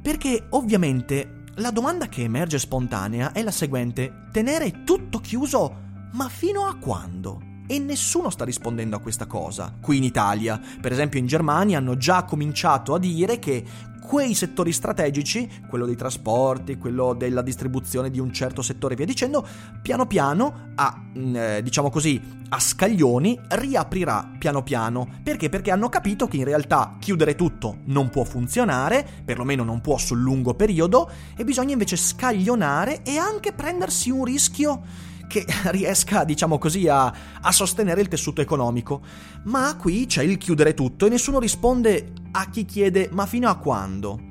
Perché 0.00 0.46
ovviamente 0.50 1.44
la 1.56 1.70
domanda 1.70 2.06
che 2.08 2.22
emerge 2.22 2.58
spontanea 2.58 3.32
è 3.32 3.42
la 3.42 3.50
seguente, 3.50 4.26
tenere 4.30 4.84
tutto 4.84 5.18
chiuso, 5.18 5.88
ma 6.12 6.28
fino 6.28 6.66
a 6.66 6.76
quando? 6.76 7.48
e 7.70 7.78
nessuno 7.78 8.30
sta 8.30 8.44
rispondendo 8.44 8.96
a 8.96 8.98
questa 8.98 9.26
cosa. 9.26 9.72
Qui 9.80 9.98
in 9.98 10.02
Italia, 10.02 10.60
per 10.80 10.90
esempio 10.90 11.20
in 11.20 11.28
Germania, 11.28 11.78
hanno 11.78 11.96
già 11.96 12.24
cominciato 12.24 12.94
a 12.94 12.98
dire 12.98 13.38
che 13.38 13.64
quei 14.00 14.34
settori 14.34 14.72
strategici, 14.72 15.48
quello 15.68 15.86
dei 15.86 15.96
trasporti, 15.96 16.76
quello 16.76 17.14
della 17.14 17.42
distribuzione 17.42 18.10
di 18.10 18.18
un 18.18 18.32
certo 18.32 18.62
settore 18.62 18.94
e 18.94 18.96
via 18.96 19.06
dicendo, 19.06 19.46
piano 19.82 20.06
piano 20.06 20.70
a, 20.74 21.00
mm, 21.16 21.36
eh, 21.36 21.62
diciamo 21.62 21.90
così, 21.90 22.20
a 22.48 22.58
scaglioni 22.58 23.38
riaprirà 23.48 24.32
piano 24.38 24.62
piano. 24.62 25.08
Perché? 25.22 25.48
Perché 25.48 25.70
hanno 25.70 25.88
capito 25.88 26.26
che 26.26 26.38
in 26.38 26.44
realtà 26.44 26.96
chiudere 26.98 27.34
tutto 27.34 27.78
non 27.84 28.08
può 28.08 28.24
funzionare, 28.24 29.06
perlomeno 29.24 29.62
non 29.62 29.80
può 29.80 29.96
sul 29.98 30.20
lungo 30.20 30.54
periodo, 30.54 31.10
e 31.36 31.44
bisogna 31.44 31.72
invece 31.72 31.96
scaglionare 31.96 33.02
e 33.02 33.16
anche 33.16 33.52
prendersi 33.52 34.10
un 34.10 34.24
rischio 34.24 34.82
che 35.30 35.46
riesca, 35.70 36.24
diciamo 36.24 36.58
così, 36.58 36.88
a, 36.88 37.14
a, 37.40 37.52
sostenere 37.52 38.00
il 38.00 38.08
tessuto 38.08 38.40
economico. 38.40 39.00
Ma 39.44 39.76
qui 39.76 40.06
c'è 40.06 40.24
il 40.24 40.36
chiudere 40.36 40.74
tutto 40.74 41.06
e 41.06 41.08
nessuno 41.08 41.38
risponde 41.38 42.12
a 42.32 42.48
chi 42.48 42.64
chiede 42.64 43.08
ma 43.12 43.26
fino 43.26 43.48
a 43.48 43.56
quando? 43.56 44.28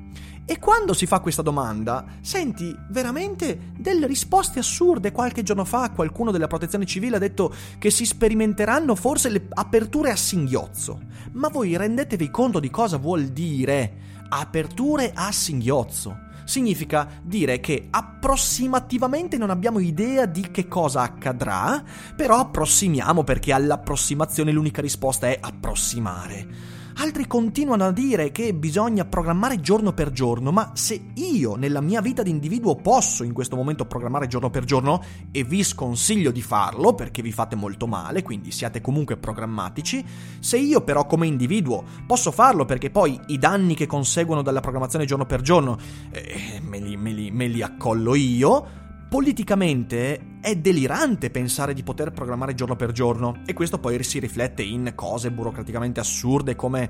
E 0.50 0.58
quando 0.58 0.94
si 0.94 1.06
fa 1.06 1.20
questa 1.20 1.42
domanda, 1.42 2.04
senti 2.22 2.76
veramente 2.88 3.70
delle 3.78 4.08
risposte 4.08 4.58
assurde. 4.58 5.12
Qualche 5.12 5.44
giorno 5.44 5.64
fa 5.64 5.90
qualcuno 5.90 6.32
della 6.32 6.48
protezione 6.48 6.86
civile 6.86 7.16
ha 7.16 7.20
detto 7.20 7.54
che 7.78 7.90
si 7.90 8.04
sperimenteranno 8.04 8.96
forse 8.96 9.28
le 9.28 9.46
aperture 9.48 10.10
a 10.10 10.16
singhiozzo. 10.16 11.02
Ma 11.34 11.48
voi 11.50 11.76
rendetevi 11.76 12.30
conto 12.30 12.58
di 12.58 12.68
cosa 12.68 12.96
vuol 12.96 13.26
dire 13.26 13.92
aperture 14.28 15.12
a 15.14 15.30
singhiozzo? 15.30 16.28
significa 16.50 17.08
dire 17.22 17.60
che 17.60 17.86
approssimativamente 17.90 19.38
non 19.38 19.50
abbiamo 19.50 19.78
idea 19.78 20.26
di 20.26 20.50
che 20.50 20.66
cosa 20.66 21.02
accadrà, 21.02 21.80
però 22.16 22.38
approssimiamo 22.40 23.22
perché 23.22 23.52
all'approssimazione 23.52 24.50
l'unica 24.50 24.82
risposta 24.82 25.28
è 25.28 25.38
approssimare. 25.40 26.79
Altri 27.00 27.26
continuano 27.26 27.86
a 27.86 27.92
dire 27.92 28.30
che 28.30 28.52
bisogna 28.52 29.06
programmare 29.06 29.58
giorno 29.60 29.94
per 29.94 30.10
giorno, 30.10 30.52
ma 30.52 30.72
se 30.74 31.12
io 31.14 31.54
nella 31.54 31.80
mia 31.80 32.02
vita 32.02 32.22
di 32.22 32.28
individuo 32.28 32.76
posso 32.76 33.24
in 33.24 33.32
questo 33.32 33.56
momento 33.56 33.86
programmare 33.86 34.26
giorno 34.26 34.50
per 34.50 34.64
giorno 34.64 35.02
e 35.32 35.42
vi 35.42 35.64
sconsiglio 35.64 36.30
di 36.30 36.42
farlo 36.42 36.94
perché 36.94 37.22
vi 37.22 37.32
fate 37.32 37.56
molto 37.56 37.86
male, 37.86 38.22
quindi 38.22 38.50
siate 38.50 38.82
comunque 38.82 39.16
programmatici, 39.16 40.04
se 40.40 40.58
io 40.58 40.82
però 40.82 41.06
come 41.06 41.26
individuo 41.26 41.82
posso 42.06 42.30
farlo 42.30 42.66
perché 42.66 42.90
poi 42.90 43.18
i 43.28 43.38
danni 43.38 43.74
che 43.74 43.86
conseguono 43.86 44.42
dalla 44.42 44.60
programmazione 44.60 45.06
giorno 45.06 45.24
per 45.24 45.40
giorno 45.40 45.78
eh, 46.10 46.60
me, 46.62 46.80
li, 46.80 46.98
me, 46.98 47.12
li, 47.12 47.30
me 47.30 47.46
li 47.46 47.62
accollo 47.62 48.14
io, 48.14 48.66
Politicamente 49.10 50.38
è 50.40 50.54
delirante 50.54 51.30
pensare 51.30 51.74
di 51.74 51.82
poter 51.82 52.12
programmare 52.12 52.54
giorno 52.54 52.76
per 52.76 52.92
giorno 52.92 53.40
e 53.44 53.54
questo 53.54 53.80
poi 53.80 54.00
si 54.04 54.20
riflette 54.20 54.62
in 54.62 54.92
cose 54.94 55.32
burocraticamente 55.32 55.98
assurde 55.98 56.54
come, 56.54 56.88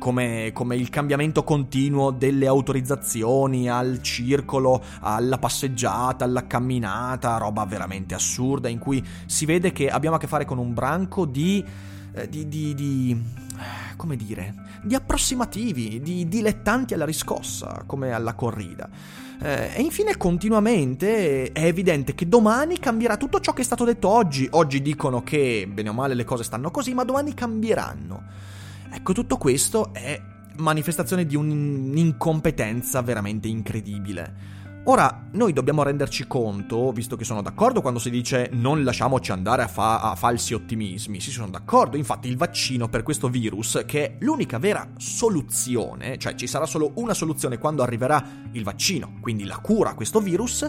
come, 0.00 0.50
come, 0.52 0.74
il 0.74 0.88
cambiamento 0.88 1.44
continuo 1.44 2.10
delle 2.10 2.48
autorizzazioni 2.48 3.70
al 3.70 4.02
circolo, 4.02 4.82
alla 4.98 5.38
passeggiata, 5.38 6.24
alla 6.24 6.48
camminata, 6.48 7.36
roba 7.36 7.64
veramente 7.66 8.16
assurda 8.16 8.68
in 8.68 8.80
cui 8.80 9.00
si 9.26 9.44
vede 9.44 9.70
che 9.70 9.88
abbiamo 9.90 10.16
a 10.16 10.18
che 10.18 10.26
fare 10.26 10.44
con 10.44 10.58
un 10.58 10.74
branco 10.74 11.24
di... 11.24 11.64
Eh, 12.12 12.28
di, 12.28 12.48
di, 12.48 12.74
di 12.74 13.22
come 13.94 14.16
dire, 14.16 14.54
di 14.82 14.96
approssimativi, 14.96 16.00
di 16.00 16.26
dilettanti 16.26 16.94
alla 16.94 17.04
riscossa, 17.04 17.84
come 17.86 18.10
alla 18.10 18.34
corrida. 18.34 18.88
Eh, 19.42 19.72
e 19.74 19.80
infine 19.80 20.18
continuamente 20.18 21.50
è 21.52 21.64
evidente 21.64 22.14
che 22.14 22.28
domani 22.28 22.78
cambierà 22.78 23.16
tutto 23.16 23.40
ciò 23.40 23.54
che 23.54 23.62
è 23.62 23.64
stato 23.64 23.84
detto 23.84 24.08
oggi. 24.08 24.46
Oggi 24.50 24.82
dicono 24.82 25.22
che 25.22 25.66
bene 25.70 25.88
o 25.88 25.92
male 25.94 26.14
le 26.14 26.24
cose 26.24 26.44
stanno 26.44 26.70
così, 26.70 26.92
ma 26.92 27.04
domani 27.04 27.32
cambieranno. 27.32 28.22
Ecco, 28.92 29.12
tutto 29.12 29.38
questo 29.38 29.94
è 29.94 30.20
manifestazione 30.56 31.24
di 31.24 31.36
un'incompetenza 31.36 33.00
veramente 33.00 33.48
incredibile. 33.48 34.58
Ora, 34.84 35.28
noi 35.32 35.52
dobbiamo 35.52 35.82
renderci 35.82 36.26
conto, 36.26 36.90
visto 36.90 37.14
che 37.14 37.24
sono 37.24 37.42
d'accordo 37.42 37.82
quando 37.82 37.98
si 37.98 38.08
dice 38.08 38.48
non 38.52 38.82
lasciamoci 38.82 39.30
andare 39.30 39.62
a, 39.62 39.68
fa- 39.68 40.00
a, 40.00 40.14
falsi 40.14 40.54
ottimismi, 40.54 41.20
sì, 41.20 41.30
sono 41.30 41.50
d'accordo, 41.50 41.98
infatti 41.98 42.28
il 42.28 42.38
vaccino 42.38 42.88
per 42.88 43.02
questo 43.02 43.28
virus, 43.28 43.82
che 43.86 44.04
è 44.04 44.16
l'unica 44.20 44.58
vera 44.58 44.88
soluzione, 44.96 46.16
cioè 46.16 46.34
ci 46.34 46.46
sarà 46.46 46.64
solo 46.64 46.92
una 46.94 47.12
soluzione 47.12 47.58
quando 47.58 47.82
arriverà 47.82 48.24
il 48.52 48.64
vaccino, 48.64 49.18
quindi 49.20 49.44
la 49.44 49.58
cura 49.58 49.90
a 49.90 49.94
questo 49.94 50.18
virus, 50.18 50.68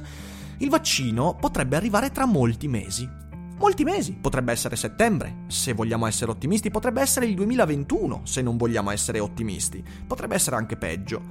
il 0.57 0.69
vaccino 0.69 1.37
potrebbe 1.39 1.77
arrivare 1.77 2.11
tra 2.11 2.25
molti 2.25 2.67
mesi. 2.67 3.09
Molti 3.57 3.85
mesi, 3.85 4.17
potrebbe 4.19 4.51
essere 4.51 4.75
settembre, 4.75 5.45
se 5.47 5.71
vogliamo 5.71 6.05
essere 6.05 6.31
ottimisti, 6.31 6.69
potrebbe 6.69 6.99
essere 7.01 7.27
il 7.27 7.35
2021, 7.35 8.21
se 8.25 8.41
non 8.41 8.57
vogliamo 8.57 8.91
essere 8.91 9.19
ottimisti, 9.19 9.81
potrebbe 10.05 10.35
essere 10.35 10.57
anche 10.57 10.75
peggio. 10.75 11.21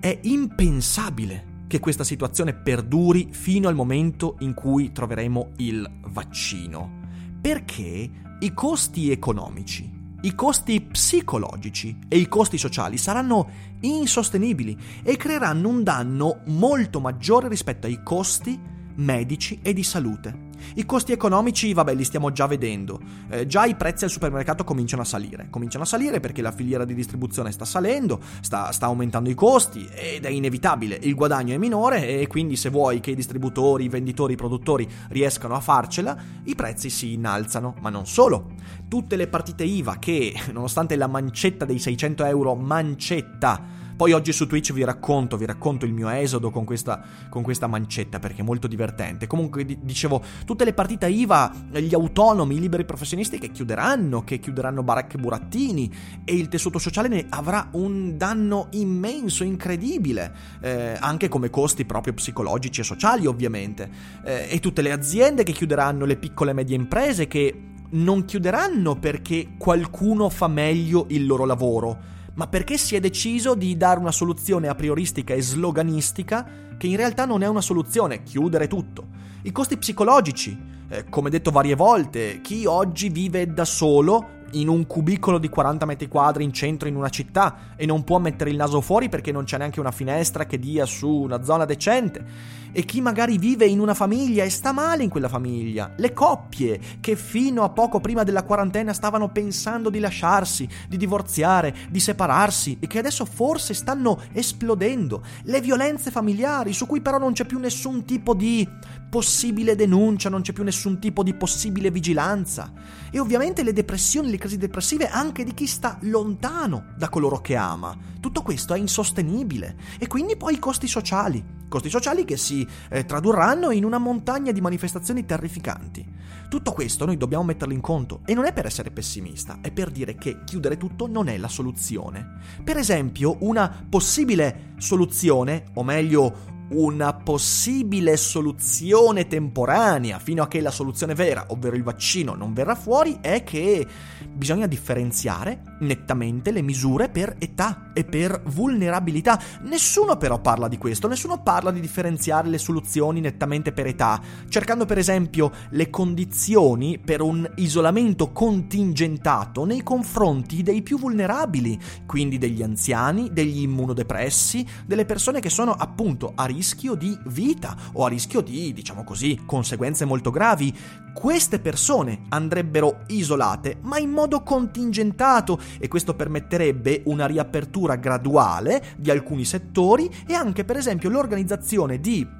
È 0.00 0.18
impensabile 0.22 1.49
che 1.70 1.78
questa 1.78 2.02
situazione 2.02 2.52
perduri 2.52 3.28
fino 3.30 3.68
al 3.68 3.76
momento 3.76 4.34
in 4.40 4.54
cui 4.54 4.90
troveremo 4.90 5.52
il 5.58 5.88
vaccino. 6.08 6.98
Perché 7.40 8.10
i 8.40 8.52
costi 8.52 9.12
economici, 9.12 9.88
i 10.22 10.34
costi 10.34 10.80
psicologici 10.80 11.96
e 12.08 12.18
i 12.18 12.26
costi 12.26 12.58
sociali 12.58 12.98
saranno 12.98 13.48
insostenibili 13.82 14.76
e 15.04 15.16
creeranno 15.16 15.68
un 15.68 15.84
danno 15.84 16.40
molto 16.46 16.98
maggiore 16.98 17.46
rispetto 17.46 17.86
ai 17.86 18.02
costi 18.02 18.58
medici 18.96 19.60
e 19.62 19.72
di 19.72 19.84
salute. 19.84 20.49
I 20.74 20.84
costi 20.84 21.12
economici, 21.12 21.72
vabbè, 21.72 21.94
li 21.94 22.04
stiamo 22.04 22.32
già 22.32 22.46
vedendo. 22.46 23.00
Eh, 23.28 23.46
già 23.46 23.64
i 23.64 23.74
prezzi 23.74 24.04
al 24.04 24.10
supermercato 24.10 24.64
cominciano 24.64 25.02
a 25.02 25.04
salire. 25.04 25.48
Cominciano 25.50 25.84
a 25.84 25.86
salire 25.86 26.20
perché 26.20 26.42
la 26.42 26.52
filiera 26.52 26.84
di 26.84 26.94
distribuzione 26.94 27.52
sta 27.52 27.64
salendo, 27.64 28.20
sta, 28.40 28.72
sta 28.72 28.86
aumentando 28.86 29.30
i 29.30 29.34
costi 29.34 29.88
ed 29.92 30.24
è 30.24 30.28
inevitabile. 30.28 30.98
Il 31.02 31.14
guadagno 31.14 31.54
è 31.54 31.58
minore 31.58 32.20
e 32.20 32.26
quindi 32.26 32.56
se 32.56 32.70
vuoi 32.70 33.00
che 33.00 33.12
i 33.12 33.16
distributori, 33.16 33.84
i 33.84 33.88
venditori, 33.88 34.34
i 34.34 34.36
produttori 34.36 34.88
riescano 35.08 35.54
a 35.54 35.60
farcela, 35.60 36.16
i 36.44 36.54
prezzi 36.54 36.90
si 36.90 37.12
innalzano. 37.12 37.74
Ma 37.80 37.90
non 37.90 38.06
solo. 38.06 38.52
Tutte 38.88 39.16
le 39.16 39.28
partite 39.28 39.64
IVA 39.64 39.98
che, 39.98 40.34
nonostante 40.52 40.96
la 40.96 41.06
mancetta 41.06 41.64
dei 41.64 41.78
600 41.78 42.24
euro, 42.24 42.54
mancetta, 42.54 43.78
poi 44.00 44.12
oggi 44.12 44.32
su 44.32 44.46
Twitch 44.46 44.72
vi 44.72 44.82
racconto, 44.82 45.36
vi 45.36 45.44
racconto 45.44 45.84
il 45.84 45.92
mio 45.92 46.08
esodo 46.08 46.50
con 46.50 46.64
questa, 46.64 47.04
con 47.28 47.42
questa 47.42 47.66
mancetta 47.66 48.18
perché 48.18 48.40
è 48.40 48.42
molto 48.42 48.66
divertente. 48.66 49.26
Comunque 49.26 49.66
dicevo, 49.66 50.24
tutte 50.46 50.64
le 50.64 50.72
partite 50.72 51.06
IVA, 51.06 51.52
gli 51.70 51.92
autonomi, 51.92 52.54
i 52.54 52.60
liberi 52.60 52.86
professionisti 52.86 53.38
che 53.38 53.50
chiuderanno, 53.50 54.24
che 54.24 54.38
chiuderanno 54.38 54.82
baracche 54.82 55.18
burattini 55.18 55.92
e 56.24 56.34
il 56.34 56.48
tessuto 56.48 56.78
sociale 56.78 57.08
ne 57.08 57.26
avrà 57.28 57.68
un 57.72 58.16
danno 58.16 58.68
immenso, 58.70 59.44
incredibile, 59.44 60.34
eh, 60.62 60.96
anche 60.98 61.28
come 61.28 61.50
costi 61.50 61.84
proprio 61.84 62.14
psicologici 62.14 62.80
e 62.80 62.84
sociali 62.84 63.26
ovviamente. 63.26 63.90
Eh, 64.24 64.46
e 64.48 64.60
tutte 64.60 64.80
le 64.80 64.92
aziende 64.92 65.42
che 65.42 65.52
chiuderanno, 65.52 66.06
le 66.06 66.16
piccole 66.16 66.52
e 66.52 66.54
medie 66.54 66.74
imprese 66.74 67.28
che 67.28 67.54
non 67.90 68.24
chiuderanno 68.24 68.96
perché 68.96 69.56
qualcuno 69.58 70.30
fa 70.30 70.48
meglio 70.48 71.04
il 71.10 71.26
loro 71.26 71.44
lavoro 71.44 72.19
ma 72.34 72.46
perché 72.46 72.78
si 72.78 72.96
è 72.96 73.00
deciso 73.00 73.54
di 73.54 73.76
dare 73.76 74.00
una 74.00 74.12
soluzione 74.12 74.68
a 74.68 74.74
prioristica 74.74 75.34
e 75.34 75.42
sloganistica 75.42 76.46
che 76.76 76.86
in 76.86 76.96
realtà 76.96 77.26
non 77.26 77.42
è 77.42 77.46
una 77.46 77.60
soluzione, 77.60 78.22
chiudere 78.22 78.66
tutto. 78.66 79.06
I 79.42 79.52
costi 79.52 79.76
psicologici, 79.76 80.58
eh, 80.88 81.04
come 81.08 81.30
detto 81.30 81.50
varie 81.50 81.74
volte, 81.74 82.40
chi 82.40 82.64
oggi 82.66 83.08
vive 83.08 83.52
da 83.52 83.64
solo 83.64 84.38
in 84.52 84.68
un 84.68 84.86
cubicolo 84.86 85.38
di 85.38 85.48
40 85.48 85.86
metri 85.86 86.08
quadri 86.08 86.44
in 86.44 86.52
centro 86.52 86.88
in 86.88 86.96
una 86.96 87.08
città 87.08 87.74
e 87.76 87.86
non 87.86 88.04
può 88.04 88.18
mettere 88.18 88.50
il 88.50 88.56
naso 88.56 88.80
fuori 88.80 89.08
perché 89.08 89.32
non 89.32 89.44
c'è 89.44 89.58
neanche 89.58 89.80
una 89.80 89.90
finestra 89.90 90.46
che 90.46 90.58
dia 90.58 90.86
su 90.86 91.08
una 91.08 91.42
zona 91.42 91.64
decente. 91.64 92.58
E 92.72 92.84
chi 92.84 93.00
magari 93.00 93.36
vive 93.36 93.66
in 93.66 93.80
una 93.80 93.94
famiglia 93.94 94.44
e 94.44 94.50
sta 94.50 94.72
male 94.72 95.02
in 95.02 95.10
quella 95.10 95.28
famiglia. 95.28 95.92
Le 95.96 96.12
coppie 96.12 96.80
che 97.00 97.16
fino 97.16 97.64
a 97.64 97.70
poco 97.70 97.98
prima 97.98 98.22
della 98.22 98.44
quarantena 98.44 98.92
stavano 98.92 99.30
pensando 99.30 99.90
di 99.90 99.98
lasciarsi, 99.98 100.68
di 100.88 100.96
divorziare, 100.96 101.74
di 101.90 101.98
separarsi 101.98 102.76
e 102.78 102.86
che 102.86 103.00
adesso 103.00 103.24
forse 103.24 103.74
stanno 103.74 104.20
esplodendo. 104.32 105.24
Le 105.42 105.60
violenze 105.60 106.12
familiari 106.12 106.72
su 106.72 106.86
cui 106.86 107.00
però 107.00 107.18
non 107.18 107.32
c'è 107.32 107.44
più 107.44 107.58
nessun 107.58 108.04
tipo 108.04 108.34
di 108.34 108.68
possibile 109.10 109.74
denuncia, 109.74 110.30
non 110.30 110.40
c'è 110.40 110.52
più 110.52 110.62
nessun 110.62 111.00
tipo 111.00 111.22
di 111.24 111.34
possibile 111.34 111.90
vigilanza. 111.90 112.72
E 113.10 113.18
ovviamente 113.18 113.64
le 113.64 113.72
depressioni, 113.72 114.30
le 114.30 114.38
crisi 114.40 114.56
depressive 114.56 115.08
anche 115.08 115.44
di 115.44 115.52
chi 115.52 115.66
sta 115.66 115.98
lontano 116.00 116.94
da 116.96 117.10
coloro 117.10 117.40
che 117.40 117.54
ama. 117.54 117.94
Tutto 118.20 118.42
questo 118.42 118.74
è 118.74 118.78
insostenibile. 118.78 119.76
E 119.98 120.06
quindi 120.06 120.36
poi 120.36 120.54
i 120.54 120.58
costi 120.58 120.88
sociali. 120.88 121.58
Costi 121.68 121.90
sociali 121.90 122.24
che 122.24 122.36
si 122.36 122.66
eh, 122.88 123.04
tradurranno 123.04 123.70
in 123.70 123.84
una 123.84 123.98
montagna 123.98 124.50
di 124.50 124.60
manifestazioni 124.60 125.26
terrificanti. 125.26 126.04
Tutto 126.48 126.72
questo 126.72 127.04
noi 127.04 127.16
dobbiamo 127.16 127.44
metterlo 127.44 127.74
in 127.74 127.80
conto 127.80 128.22
e 128.24 128.34
non 128.34 128.46
è 128.46 128.52
per 128.52 128.66
essere 128.66 128.90
pessimista, 128.90 129.58
è 129.60 129.70
per 129.70 129.90
dire 129.90 130.16
che 130.16 130.42
chiudere 130.44 130.76
tutto 130.76 131.06
non 131.06 131.28
è 131.28 131.36
la 131.36 131.46
soluzione. 131.46 132.38
Per 132.64 132.76
esempio, 132.76 133.36
una 133.40 133.86
possibile 133.88 134.72
soluzione, 134.78 135.66
o 135.74 135.84
meglio 135.84 136.59
una 136.70 137.12
possibile 137.14 138.16
soluzione 138.16 139.26
temporanea 139.26 140.18
fino 140.18 140.42
a 140.42 140.48
che 140.48 140.60
la 140.60 140.70
soluzione 140.70 141.14
vera, 141.14 141.46
ovvero 141.48 141.74
il 141.74 141.82
vaccino, 141.82 142.34
non 142.34 142.52
verrà 142.52 142.74
fuori, 142.74 143.18
è 143.20 143.42
che 143.42 143.86
bisogna 144.32 144.66
differenziare 144.66 145.62
nettamente 145.80 146.52
le 146.52 146.62
misure 146.62 147.08
per 147.08 147.34
età 147.38 147.90
e 147.92 148.04
per 148.04 148.42
vulnerabilità. 148.46 149.40
Nessuno 149.62 150.16
però 150.16 150.40
parla 150.40 150.68
di 150.68 150.78
questo, 150.78 151.08
nessuno 151.08 151.42
parla 151.42 151.70
di 151.70 151.80
differenziare 151.80 152.48
le 152.48 152.58
soluzioni 152.58 153.20
nettamente 153.20 153.72
per 153.72 153.86
età, 153.86 154.20
cercando 154.48 154.86
per 154.86 154.98
esempio 154.98 155.50
le 155.70 155.90
condizioni 155.90 156.98
per 156.98 157.20
un 157.20 157.50
isolamento 157.56 158.30
contingentato 158.30 159.64
nei 159.64 159.82
confronti 159.82 160.62
dei 160.62 160.82
più 160.82 160.98
vulnerabili, 160.98 161.78
quindi 162.06 162.38
degli 162.38 162.62
anziani, 162.62 163.30
degli 163.32 163.62
immunodepressi, 163.62 164.64
delle 164.86 165.04
persone 165.04 165.40
che 165.40 165.50
sono 165.50 165.72
appunto 165.72 166.32
a 166.34 166.44
rischio 166.44 166.58
di 166.94 167.18
vita 167.26 167.76
o 167.92 168.04
a 168.04 168.08
rischio 168.08 168.40
di, 168.40 168.72
diciamo 168.72 169.04
così, 169.04 169.42
conseguenze 169.46 170.04
molto 170.04 170.30
gravi. 170.30 170.76
Queste 171.12 171.58
persone 171.58 172.22
andrebbero 172.28 173.04
isolate, 173.08 173.78
ma 173.82 173.98
in 173.98 174.10
modo 174.10 174.42
contingentato 174.42 175.58
e 175.78 175.88
questo 175.88 176.14
permetterebbe 176.14 177.02
una 177.06 177.26
riapertura 177.26 177.96
graduale 177.96 178.94
di 178.96 179.10
alcuni 179.10 179.44
settori 179.44 180.08
e 180.26 180.34
anche 180.34 180.64
per 180.64 180.76
esempio 180.76 181.10
l'organizzazione 181.10 181.98
di 181.98 182.38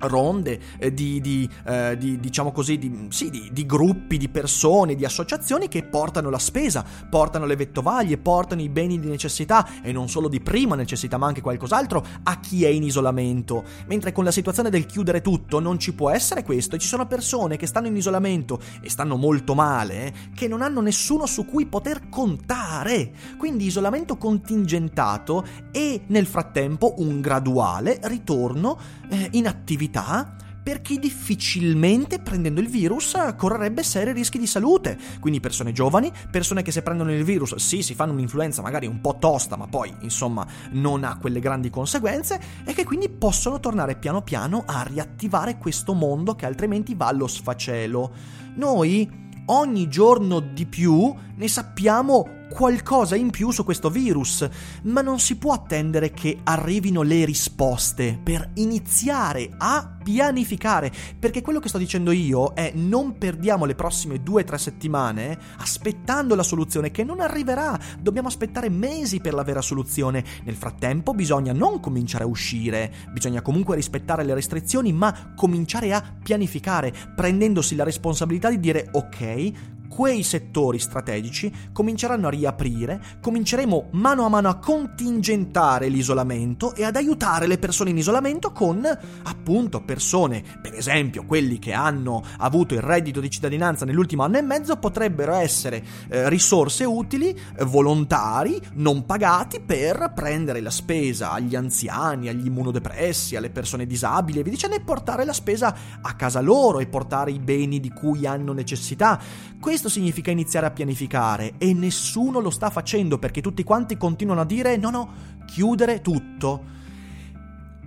ronde 0.00 0.60
eh, 0.78 0.92
di, 0.92 1.20
di, 1.20 1.48
eh, 1.66 1.96
di, 1.96 2.18
diciamo 2.18 2.52
così 2.52 2.78
di, 2.78 3.06
sì, 3.10 3.30
di, 3.30 3.66
gruppi 3.66 4.16
di 4.16 4.28
persone 4.28 4.94
di 4.94 5.04
associazioni 5.04 5.68
che 5.68 5.82
portano 5.84 6.30
la 6.30 6.38
spesa 6.38 6.84
portano 7.08 7.44
le 7.44 7.56
vettovaglie 7.56 8.18
portano 8.18 8.62
i 8.62 8.68
beni 8.68 8.98
di 8.98 9.08
necessità 9.08 9.82
e 9.82 9.92
non 9.92 10.08
solo 10.08 10.28
di 10.28 10.40
prima 10.40 10.74
necessità 10.74 11.18
ma 11.18 11.26
anche 11.26 11.40
qualcos'altro 11.40 12.04
a 12.22 12.40
chi 12.40 12.64
è 12.64 12.68
in 12.68 12.82
isolamento. 12.82 13.64
Mentre 13.86 14.12
con 14.12 14.24
la 14.24 14.30
situazione 14.30 14.70
del 14.70 14.86
chiudere 14.86 15.20
tutto 15.20 15.60
non 15.60 15.78
ci 15.78 15.94
può 15.94 16.10
essere 16.10 16.42
questo 16.42 16.76
e 16.76 16.78
ci 16.78 16.86
sono 16.86 17.06
persone 17.06 17.56
che 17.56 17.66
stanno 17.66 17.88
in 17.88 17.96
isolamento 17.96 18.60
e 18.80 18.88
stanno 18.88 19.16
molto 19.16 19.54
male 19.54 20.14
che 20.34 20.48
non 20.48 20.62
hanno 20.62 20.80
nessuno 20.80 21.26
su 21.26 21.44
cui 21.44 21.66
poter 21.66 22.08
contare. 22.08 23.12
Quindi 23.36 23.66
isolamento 23.66 24.16
contingentato 24.16 25.44
e 25.70 26.02
nel 26.06 26.26
frattempo 26.26 26.94
un 26.98 27.20
graduale 27.20 27.98
ritorno 28.02 28.78
eh, 29.08 29.28
in 29.32 29.46
attività 29.46 29.87
attività 29.88 30.36
per 30.62 30.82
chi 30.82 30.98
difficilmente 30.98 32.18
prendendo 32.18 32.60
il 32.60 32.68
virus 32.68 33.16
correrebbe 33.38 33.82
seri 33.82 34.12
rischi 34.12 34.38
di 34.38 34.46
salute. 34.46 34.98
Quindi 35.18 35.40
persone 35.40 35.72
giovani, 35.72 36.12
persone 36.30 36.60
che 36.60 36.72
se 36.72 36.82
prendono 36.82 37.10
il 37.10 37.24
virus 37.24 37.54
sì 37.54 37.80
si 37.80 37.94
fanno 37.94 38.12
un'influenza 38.12 38.60
magari 38.60 38.86
un 38.86 39.00
po' 39.00 39.16
tosta 39.18 39.56
ma 39.56 39.66
poi 39.66 39.94
insomma 40.00 40.46
non 40.72 41.04
ha 41.04 41.16
quelle 41.16 41.40
grandi 41.40 41.70
conseguenze 41.70 42.38
e 42.64 42.74
che 42.74 42.84
quindi 42.84 43.08
possono 43.08 43.60
tornare 43.60 43.96
piano 43.96 44.20
piano 44.20 44.64
a 44.66 44.82
riattivare 44.82 45.56
questo 45.56 45.94
mondo 45.94 46.34
che 46.34 46.44
altrimenti 46.44 46.94
va 46.94 47.06
allo 47.06 47.26
sfacelo. 47.26 48.12
Noi 48.56 49.26
ogni 49.46 49.88
giorno 49.88 50.40
di 50.40 50.66
più 50.66 51.14
ne 51.34 51.48
sappiamo 51.48 52.37
qualcosa 52.48 53.16
in 53.16 53.30
più 53.30 53.50
su 53.50 53.64
questo 53.64 53.90
virus, 53.90 54.48
ma 54.84 55.00
non 55.00 55.18
si 55.18 55.36
può 55.36 55.52
attendere 55.52 56.10
che 56.10 56.38
arrivino 56.44 57.02
le 57.02 57.24
risposte 57.24 58.18
per 58.22 58.50
iniziare 58.54 59.50
a 59.56 59.96
pianificare, 60.02 60.90
perché 61.18 61.42
quello 61.42 61.60
che 61.60 61.68
sto 61.68 61.78
dicendo 61.78 62.10
io 62.10 62.54
è 62.54 62.72
non 62.74 63.18
perdiamo 63.18 63.66
le 63.66 63.74
prossime 63.74 64.22
due 64.22 64.42
o 64.42 64.44
tre 64.44 64.56
settimane 64.56 65.38
aspettando 65.58 66.34
la 66.34 66.42
soluzione 66.42 66.90
che 66.90 67.04
non 67.04 67.20
arriverà, 67.20 67.78
dobbiamo 68.00 68.28
aspettare 68.28 68.70
mesi 68.70 69.20
per 69.20 69.34
la 69.34 69.42
vera 69.42 69.60
soluzione, 69.60 70.24
nel 70.44 70.56
frattempo 70.56 71.12
bisogna 71.12 71.52
non 71.52 71.80
cominciare 71.80 72.24
a 72.24 72.28
uscire, 72.28 72.92
bisogna 73.12 73.42
comunque 73.42 73.76
rispettare 73.76 74.24
le 74.24 74.34
restrizioni, 74.34 74.92
ma 74.92 75.34
cominciare 75.36 75.92
a 75.92 76.02
pianificare, 76.22 76.92
prendendosi 77.14 77.74
la 77.74 77.84
responsabilità 77.84 78.48
di 78.48 78.60
dire 78.60 78.88
ok, 78.92 79.76
quei 79.88 80.22
settori 80.22 80.78
strategici 80.78 81.52
cominceranno 81.72 82.26
a 82.26 82.30
riaprire, 82.30 83.02
cominceremo 83.20 83.88
mano 83.92 84.24
a 84.24 84.28
mano 84.28 84.48
a 84.48 84.58
contingentare 84.58 85.88
l'isolamento 85.88 86.74
e 86.74 86.84
ad 86.84 86.96
aiutare 86.96 87.46
le 87.46 87.58
persone 87.58 87.90
in 87.90 87.98
isolamento 87.98 88.52
con 88.52 88.86
appunto 89.24 89.82
persone, 89.82 90.44
per 90.60 90.74
esempio 90.74 91.24
quelli 91.24 91.58
che 91.58 91.72
hanno 91.72 92.22
avuto 92.38 92.74
il 92.74 92.80
reddito 92.80 93.20
di 93.20 93.30
cittadinanza 93.30 93.84
nell'ultimo 93.84 94.22
anno 94.22 94.38
e 94.38 94.42
mezzo 94.42 94.76
potrebbero 94.76 95.34
essere 95.34 95.82
eh, 96.08 96.28
risorse 96.28 96.84
utili, 96.84 97.36
volontari, 97.64 98.60
non 98.74 99.06
pagati 99.06 99.60
per 99.60 100.12
prendere 100.14 100.60
la 100.60 100.70
spesa 100.70 101.32
agli 101.32 101.56
anziani, 101.56 102.28
agli 102.28 102.46
immunodepressi, 102.46 103.36
alle 103.36 103.50
persone 103.50 103.86
disabili 103.86 104.40
e 104.40 104.42
via 104.42 104.52
dicendo 104.52 104.76
e 104.76 104.80
portare 104.80 105.24
la 105.24 105.32
spesa 105.32 105.74
a 106.00 106.14
casa 106.14 106.40
loro 106.40 106.78
e 106.78 106.86
portare 106.86 107.30
i 107.30 107.38
beni 107.38 107.80
di 107.80 107.90
cui 107.90 108.26
hanno 108.26 108.52
necessità. 108.52 109.20
Questo 109.60 109.77
questo 109.80 109.96
significa 109.96 110.32
iniziare 110.32 110.66
a 110.66 110.72
pianificare 110.72 111.52
e 111.56 111.72
nessuno 111.72 112.40
lo 112.40 112.50
sta 112.50 112.68
facendo 112.68 113.16
perché 113.16 113.40
tutti 113.40 113.62
quanti 113.62 113.96
continuano 113.96 114.40
a 114.40 114.44
dire 114.44 114.76
no 114.76 114.90
no, 114.90 115.12
chiudere 115.46 116.00
tutto. 116.00 116.64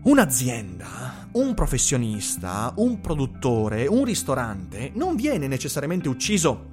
Un'azienda, 0.03 1.27
un 1.33 1.53
professionista, 1.53 2.71
un 2.77 3.01
produttore, 3.01 3.87
un 3.87 4.05
ristorante 4.05 4.91
non 4.95 5.17
viene 5.17 5.47
necessariamente 5.47 6.07
ucciso 6.07 6.69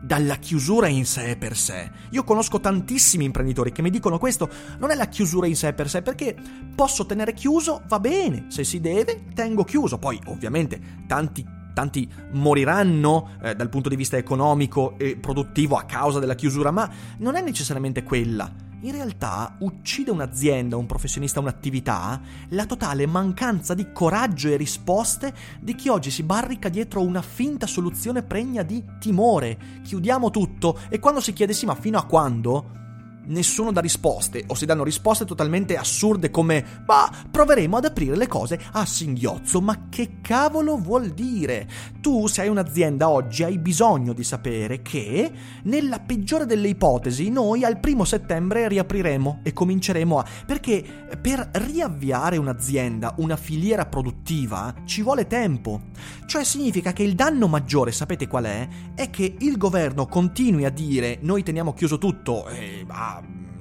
dalla 0.00 0.36
chiusura 0.36 0.86
in 0.86 1.04
sé 1.04 1.36
per 1.36 1.56
sé. 1.56 1.90
Io 2.10 2.22
conosco 2.22 2.60
tantissimi 2.60 3.24
imprenditori 3.24 3.72
che 3.72 3.82
mi 3.82 3.90
dicono 3.90 4.18
questo, 4.18 4.48
non 4.78 4.92
è 4.92 4.94
la 4.94 5.08
chiusura 5.08 5.48
in 5.48 5.56
sé 5.56 5.72
per 5.72 5.90
sé, 5.90 6.00
perché 6.00 6.36
posso 6.76 7.06
tenere 7.06 7.34
chiuso, 7.34 7.82
va 7.88 7.98
bene, 7.98 8.44
se 8.50 8.62
si 8.62 8.78
deve, 8.78 9.24
tengo 9.34 9.64
chiuso. 9.64 9.98
Poi 9.98 10.20
ovviamente 10.26 10.80
tanti 11.08 11.44
tanti 11.74 12.08
moriranno 12.30 13.32
eh, 13.42 13.54
dal 13.54 13.68
punto 13.68 13.90
di 13.90 13.96
vista 13.96 14.16
economico 14.16 14.94
e 14.96 15.16
produttivo 15.16 15.76
a 15.76 15.84
causa 15.84 16.20
della 16.20 16.34
chiusura, 16.34 16.70
ma 16.70 16.88
non 17.18 17.36
è 17.36 17.42
necessariamente 17.42 18.02
quella. 18.02 18.50
In 18.84 18.92
realtà 18.92 19.56
uccide 19.60 20.10
un'azienda, 20.10 20.76
un 20.76 20.84
professionista, 20.84 21.40
un'attività, 21.40 22.20
la 22.50 22.66
totale 22.66 23.06
mancanza 23.06 23.72
di 23.72 23.92
coraggio 23.92 24.48
e 24.48 24.56
risposte 24.56 25.32
di 25.58 25.74
chi 25.74 25.88
oggi 25.88 26.10
si 26.10 26.22
barrica 26.22 26.68
dietro 26.68 27.00
una 27.00 27.22
finta 27.22 27.66
soluzione 27.66 28.22
pregna 28.22 28.62
di 28.62 28.84
timore. 28.98 29.58
Chiudiamo 29.82 30.30
tutto 30.30 30.78
e 30.90 30.98
quando 30.98 31.20
si 31.20 31.32
chiede 31.32 31.54
sì 31.54 31.64
ma 31.64 31.74
fino 31.74 31.98
a 31.98 32.04
quando? 32.04 32.83
Nessuno 33.26 33.72
dà 33.72 33.80
risposte 33.80 34.44
o 34.46 34.54
si 34.54 34.66
danno 34.66 34.84
risposte 34.84 35.24
totalmente 35.24 35.76
assurde 35.76 36.30
come 36.30 36.64
bah, 36.84 37.10
proveremo 37.30 37.76
ad 37.76 37.84
aprire 37.84 38.16
le 38.16 38.26
cose 38.26 38.60
a 38.72 38.84
singhiozzo, 38.84 39.60
ma 39.60 39.88
che 39.88 40.20
cavolo 40.20 40.76
vuol 40.76 41.10
dire? 41.10 41.68
Tu 42.00 42.26
se 42.26 42.42
hai 42.42 42.48
un'azienda 42.48 43.08
oggi 43.08 43.44
hai 43.44 43.58
bisogno 43.58 44.12
di 44.12 44.24
sapere 44.24 44.82
che 44.82 45.30
nella 45.64 46.00
peggiore 46.00 46.46
delle 46.46 46.68
ipotesi 46.68 47.30
noi 47.30 47.64
al 47.64 47.80
primo 47.80 48.04
settembre 48.04 48.68
riapriremo 48.68 49.40
e 49.42 49.52
cominceremo 49.52 50.18
a... 50.18 50.24
perché 50.46 50.84
per 51.20 51.48
riavviare 51.52 52.36
un'azienda, 52.36 53.14
una 53.18 53.36
filiera 53.36 53.86
produttiva 53.86 54.74
ci 54.84 55.02
vuole 55.02 55.26
tempo, 55.26 55.82
cioè 56.26 56.44
significa 56.44 56.92
che 56.92 57.02
il 57.02 57.14
danno 57.14 57.48
maggiore, 57.48 57.92
sapete 57.92 58.26
qual 58.26 58.44
è? 58.44 58.68
È 58.94 59.10
che 59.10 59.36
il 59.38 59.56
governo 59.56 60.06
continui 60.06 60.64
a 60.64 60.70
dire 60.70 61.18
noi 61.22 61.42
teniamo 61.42 61.72
chiuso 61.72 61.98
tutto 61.98 62.48
e... 62.48 62.84
Ah, 62.88 63.13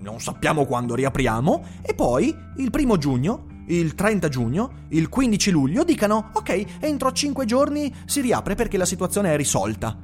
non 0.03 0.19
sappiamo 0.19 0.65
quando 0.65 0.93
riapriamo, 0.93 1.65
e 1.81 1.95
poi 1.95 2.35
il 2.57 2.69
primo 2.69 2.97
giugno 2.97 3.47
il 3.67 3.95
30 3.95 4.27
giugno, 4.27 4.71
il 4.89 5.07
15 5.07 5.51
luglio 5.51 5.83
dicano 5.85 6.31
ok, 6.33 6.79
entro 6.79 7.13
5 7.13 7.45
giorni 7.45 7.93
si 8.05 8.19
riapre 8.19 8.55
perché 8.55 8.77
la 8.77 8.85
situazione 8.85 9.33
è 9.33 9.37
risolta. 9.37 9.97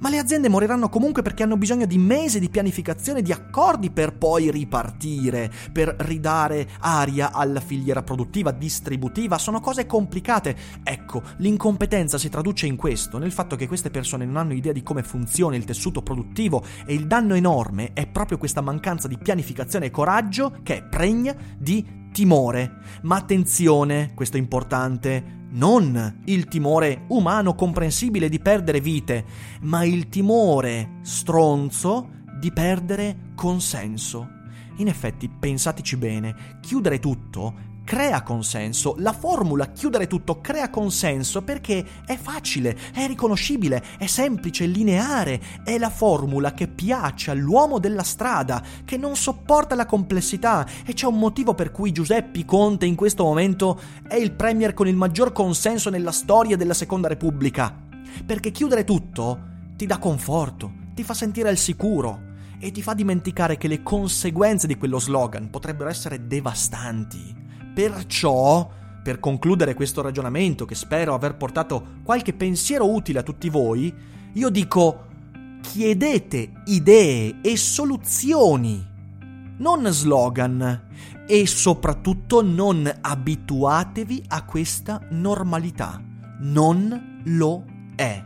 Ma 0.00 0.10
le 0.10 0.18
aziende 0.18 0.48
moriranno 0.48 0.88
comunque 0.88 1.22
perché 1.22 1.42
hanno 1.42 1.56
bisogno 1.56 1.84
di 1.84 1.98
mesi 1.98 2.38
di 2.38 2.48
pianificazione, 2.48 3.20
di 3.20 3.32
accordi 3.32 3.90
per 3.90 4.16
poi 4.16 4.50
ripartire, 4.50 5.50
per 5.72 5.94
ridare 5.98 6.68
aria 6.80 7.32
alla 7.32 7.60
filiera 7.60 8.02
produttiva, 8.02 8.52
distributiva, 8.52 9.38
sono 9.38 9.60
cose 9.60 9.86
complicate. 9.86 10.56
Ecco, 10.84 11.22
l'incompetenza 11.38 12.16
si 12.16 12.28
traduce 12.28 12.66
in 12.66 12.76
questo, 12.76 13.18
nel 13.18 13.32
fatto 13.32 13.56
che 13.56 13.66
queste 13.66 13.90
persone 13.90 14.24
non 14.24 14.36
hanno 14.36 14.52
idea 14.52 14.72
di 14.72 14.84
come 14.84 15.02
funziona 15.02 15.56
il 15.56 15.64
tessuto 15.64 16.00
produttivo 16.02 16.64
e 16.86 16.94
il 16.94 17.06
danno 17.08 17.34
enorme 17.34 17.92
è 17.92 18.06
proprio 18.06 18.38
questa 18.38 18.60
mancanza 18.60 19.08
di 19.08 19.18
pianificazione 19.18 19.86
e 19.86 19.90
coraggio 19.90 20.58
che 20.62 20.76
è 20.76 20.82
pregna 20.84 21.34
di 21.58 22.06
timore. 22.12 22.78
Ma 23.02 23.16
attenzione, 23.16 24.12
questo 24.14 24.36
è 24.36 24.40
importante, 24.40 25.37
non 25.58 26.20
il 26.26 26.46
timore 26.46 27.04
umano 27.08 27.54
comprensibile 27.54 28.28
di 28.28 28.38
perdere 28.38 28.80
vite, 28.80 29.24
ma 29.62 29.84
il 29.84 30.08
timore 30.08 30.98
stronzo 31.02 32.10
di 32.38 32.52
perdere 32.52 33.32
consenso. 33.34 34.36
In 34.76 34.86
effetti, 34.86 35.28
pensateci 35.28 35.96
bene, 35.96 36.58
chiudere 36.60 37.00
tutto 37.00 37.66
crea 37.88 38.22
consenso. 38.22 38.96
La 38.98 39.14
formula 39.14 39.72
chiudere 39.72 40.06
tutto 40.06 40.42
crea 40.42 40.68
consenso 40.68 41.40
perché 41.40 41.82
è 42.04 42.18
facile, 42.18 42.76
è 42.92 43.06
riconoscibile, 43.06 43.82
è 43.96 44.04
semplice, 44.04 44.66
lineare. 44.66 45.40
È 45.64 45.78
la 45.78 45.88
formula 45.88 46.52
che 46.52 46.68
piace 46.68 47.30
all'uomo 47.30 47.78
della 47.78 48.02
strada, 48.02 48.62
che 48.84 48.98
non 48.98 49.16
sopporta 49.16 49.74
la 49.74 49.86
complessità 49.86 50.66
e 50.84 50.92
c'è 50.92 51.06
un 51.06 51.18
motivo 51.18 51.54
per 51.54 51.70
cui 51.70 51.90
Giuseppe 51.90 52.44
Conte 52.44 52.84
in 52.84 52.94
questo 52.94 53.24
momento 53.24 53.80
è 54.06 54.16
il 54.16 54.32
premier 54.32 54.74
con 54.74 54.86
il 54.86 54.94
maggior 54.94 55.32
consenso 55.32 55.88
nella 55.88 56.12
storia 56.12 56.58
della 56.58 56.74
Seconda 56.74 57.08
Repubblica. 57.08 57.74
Perché 58.26 58.50
chiudere 58.50 58.84
tutto 58.84 59.46
ti 59.76 59.86
dà 59.86 59.96
conforto, 59.96 60.70
ti 60.92 61.02
fa 61.02 61.14
sentire 61.14 61.48
al 61.48 61.56
sicuro 61.56 62.20
e 62.58 62.70
ti 62.70 62.82
fa 62.82 62.92
dimenticare 62.92 63.56
che 63.56 63.66
le 63.66 63.82
conseguenze 63.82 64.66
di 64.66 64.76
quello 64.76 64.98
slogan 64.98 65.48
potrebbero 65.48 65.88
essere 65.88 66.26
devastanti. 66.26 67.46
Perciò, 67.78 68.68
per 69.04 69.20
concludere 69.20 69.74
questo 69.74 70.02
ragionamento, 70.02 70.64
che 70.64 70.74
spero 70.74 71.14
aver 71.14 71.36
portato 71.36 72.00
qualche 72.02 72.32
pensiero 72.32 72.92
utile 72.92 73.20
a 73.20 73.22
tutti 73.22 73.48
voi, 73.48 73.94
io 74.32 74.48
dico 74.48 75.06
chiedete 75.60 76.54
idee 76.64 77.36
e 77.40 77.56
soluzioni, 77.56 78.84
non 79.58 79.86
slogan, 79.92 80.88
e 81.24 81.46
soprattutto 81.46 82.42
non 82.42 82.92
abituatevi 83.00 84.24
a 84.26 84.42
questa 84.42 85.00
normalità. 85.10 86.02
Non 86.40 87.20
lo 87.26 87.64
è. 87.94 88.24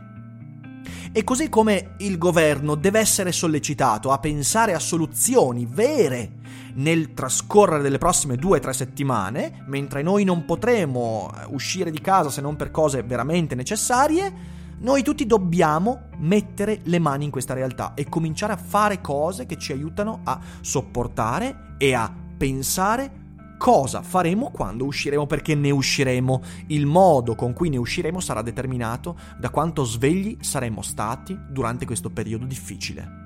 E 1.11 1.23
così 1.23 1.49
come 1.49 1.93
il 1.99 2.17
governo 2.17 2.73
deve 2.73 2.97
essere 2.97 3.31
sollecitato 3.31 4.09
a 4.09 4.17
pensare 4.17 4.73
a 4.73 4.79
soluzioni 4.79 5.67
vere 5.69 6.41
nel 6.75 7.13
trascorrere 7.13 7.81
delle 7.81 7.97
prossime 7.97 8.35
due 8.35 8.57
o 8.57 8.61
tre 8.61 8.73
settimane, 8.73 9.63
mentre 9.67 10.01
noi 10.01 10.23
non 10.23 10.45
potremo 10.45 11.31
eh, 11.31 11.45
uscire 11.49 11.91
di 11.91 12.01
casa 12.01 12.29
se 12.29 12.41
non 12.41 12.55
per 12.55 12.71
cose 12.71 13.03
veramente 13.03 13.55
necessarie, 13.55 14.61
noi 14.79 15.01
tutti 15.01 15.25
dobbiamo 15.25 16.09
mettere 16.17 16.79
le 16.83 16.99
mani 16.99 17.25
in 17.25 17.31
questa 17.31 17.53
realtà 17.53 17.93
e 17.93 18.09
cominciare 18.09 18.53
a 18.53 18.57
fare 18.57 19.01
cose 19.01 19.45
che 19.45 19.57
ci 19.57 19.71
aiutano 19.71 20.21
a 20.23 20.39
sopportare 20.61 21.75
e 21.77 21.93
a 21.93 22.13
pensare 22.37 23.21
cosa 23.57 24.01
faremo 24.01 24.51
quando 24.51 24.83
usciremo, 24.83 25.25
perché 25.25 25.55
ne 25.55 25.71
usciremo. 25.71 26.41
Il 26.67 26.85
modo 26.85 27.33
con 27.33 27.53
cui 27.53 27.69
ne 27.69 27.77
usciremo 27.77 28.19
sarà 28.19 28.41
determinato 28.41 29.17
da 29.39 29.49
quanto 29.49 29.85
svegli 29.85 30.37
saremo 30.41 30.81
stati 30.81 31.37
durante 31.49 31.85
questo 31.85 32.09
periodo 32.09 32.43
difficile. 32.43 33.21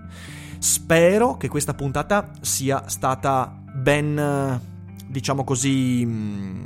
Spero 0.59 1.37
che 1.37 1.47
questa 1.47 1.73
puntata 1.73 2.31
sia 2.41 2.87
stata 2.87 3.53
ben, 3.73 4.59
diciamo 5.07 5.43
così, 5.43 6.03
mm, 6.05 6.65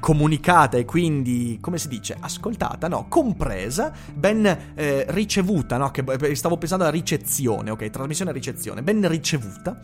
comunicata 0.00 0.76
e 0.76 0.84
quindi, 0.84 1.58
come 1.60 1.78
si 1.78 1.88
dice, 1.88 2.16
ascoltata, 2.18 2.88
no, 2.88 3.06
compresa, 3.08 3.92
ben 4.12 4.72
eh, 4.74 5.04
ricevuta, 5.08 5.76
no, 5.76 5.90
che 5.90 6.04
eh, 6.06 6.34
stavo 6.34 6.56
pensando 6.56 6.84
alla 6.84 6.92
ricezione, 6.92 7.70
ok, 7.70 7.90
trasmissione 7.90 8.30
e 8.30 8.34
ricezione, 8.34 8.82
ben 8.82 9.06
ricevuta. 9.08 9.80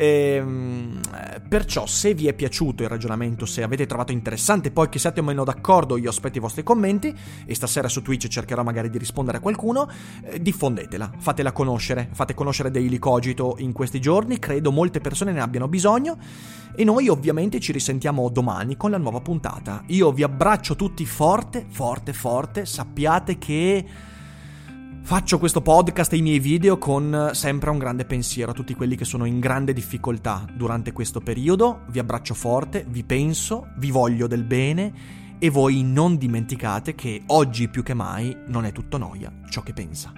Ehm, 0.00 1.00
perciò, 1.48 1.84
se 1.86 2.14
vi 2.14 2.28
è 2.28 2.32
piaciuto 2.32 2.84
il 2.84 2.88
ragionamento, 2.88 3.46
se 3.46 3.64
avete 3.64 3.84
trovato 3.84 4.12
interessante, 4.12 4.70
poi 4.70 4.88
che 4.88 5.00
siate 5.00 5.18
o 5.18 5.24
meno 5.24 5.42
d'accordo, 5.42 5.96
io 5.96 6.08
aspetto 6.08 6.38
i 6.38 6.40
vostri 6.40 6.62
commenti 6.62 7.12
e 7.44 7.54
stasera 7.54 7.88
su 7.88 8.00
Twitch 8.00 8.28
cercherò 8.28 8.62
magari 8.62 8.90
di 8.90 8.98
rispondere 8.98 9.38
a 9.38 9.40
qualcuno, 9.40 9.90
eh, 10.22 10.40
diffondetela, 10.40 11.10
fatela 11.18 11.50
conoscere, 11.50 12.08
fate 12.12 12.34
conoscere 12.34 12.70
Daily 12.70 12.98
Cogito 12.98 13.56
in 13.58 13.72
questi 13.72 14.00
giorni, 14.00 14.38
credo 14.38 14.70
molte 14.70 15.00
persone 15.00 15.32
ne 15.32 15.40
abbiano 15.40 15.66
bisogno 15.66 16.16
e 16.78 16.84
noi 16.84 17.08
ovviamente 17.08 17.58
ci 17.58 17.72
risentiamo 17.72 18.28
domani 18.28 18.76
con 18.76 18.92
la 18.92 18.98
nuova 18.98 19.20
puntata. 19.20 19.82
Io 19.88 20.12
vi 20.12 20.22
abbraccio 20.22 20.76
tutti 20.76 21.04
forte, 21.04 21.66
forte, 21.68 22.12
forte. 22.12 22.64
Sappiate 22.66 23.36
che 23.36 23.84
faccio 25.02 25.40
questo 25.40 25.60
podcast 25.60 26.12
e 26.12 26.18
i 26.18 26.22
miei 26.22 26.38
video 26.38 26.78
con 26.78 27.30
sempre 27.32 27.70
un 27.70 27.78
grande 27.78 28.04
pensiero 28.04 28.52
a 28.52 28.54
tutti 28.54 28.74
quelli 28.74 28.94
che 28.94 29.04
sono 29.04 29.24
in 29.24 29.40
grande 29.40 29.72
difficoltà 29.72 30.46
durante 30.54 30.92
questo 30.92 31.18
periodo. 31.18 31.80
Vi 31.88 31.98
abbraccio 31.98 32.34
forte, 32.34 32.86
vi 32.88 33.02
penso, 33.02 33.70
vi 33.78 33.90
voglio 33.90 34.28
del 34.28 34.44
bene 34.44 34.92
e 35.40 35.50
voi 35.50 35.82
non 35.82 36.16
dimenticate 36.16 36.94
che 36.94 37.22
oggi 37.26 37.66
più 37.66 37.82
che 37.82 37.94
mai 37.94 38.36
non 38.46 38.64
è 38.64 38.70
tutto 38.70 38.98
noia 38.98 39.32
ciò 39.48 39.62
che 39.62 39.72
pensa. 39.72 40.17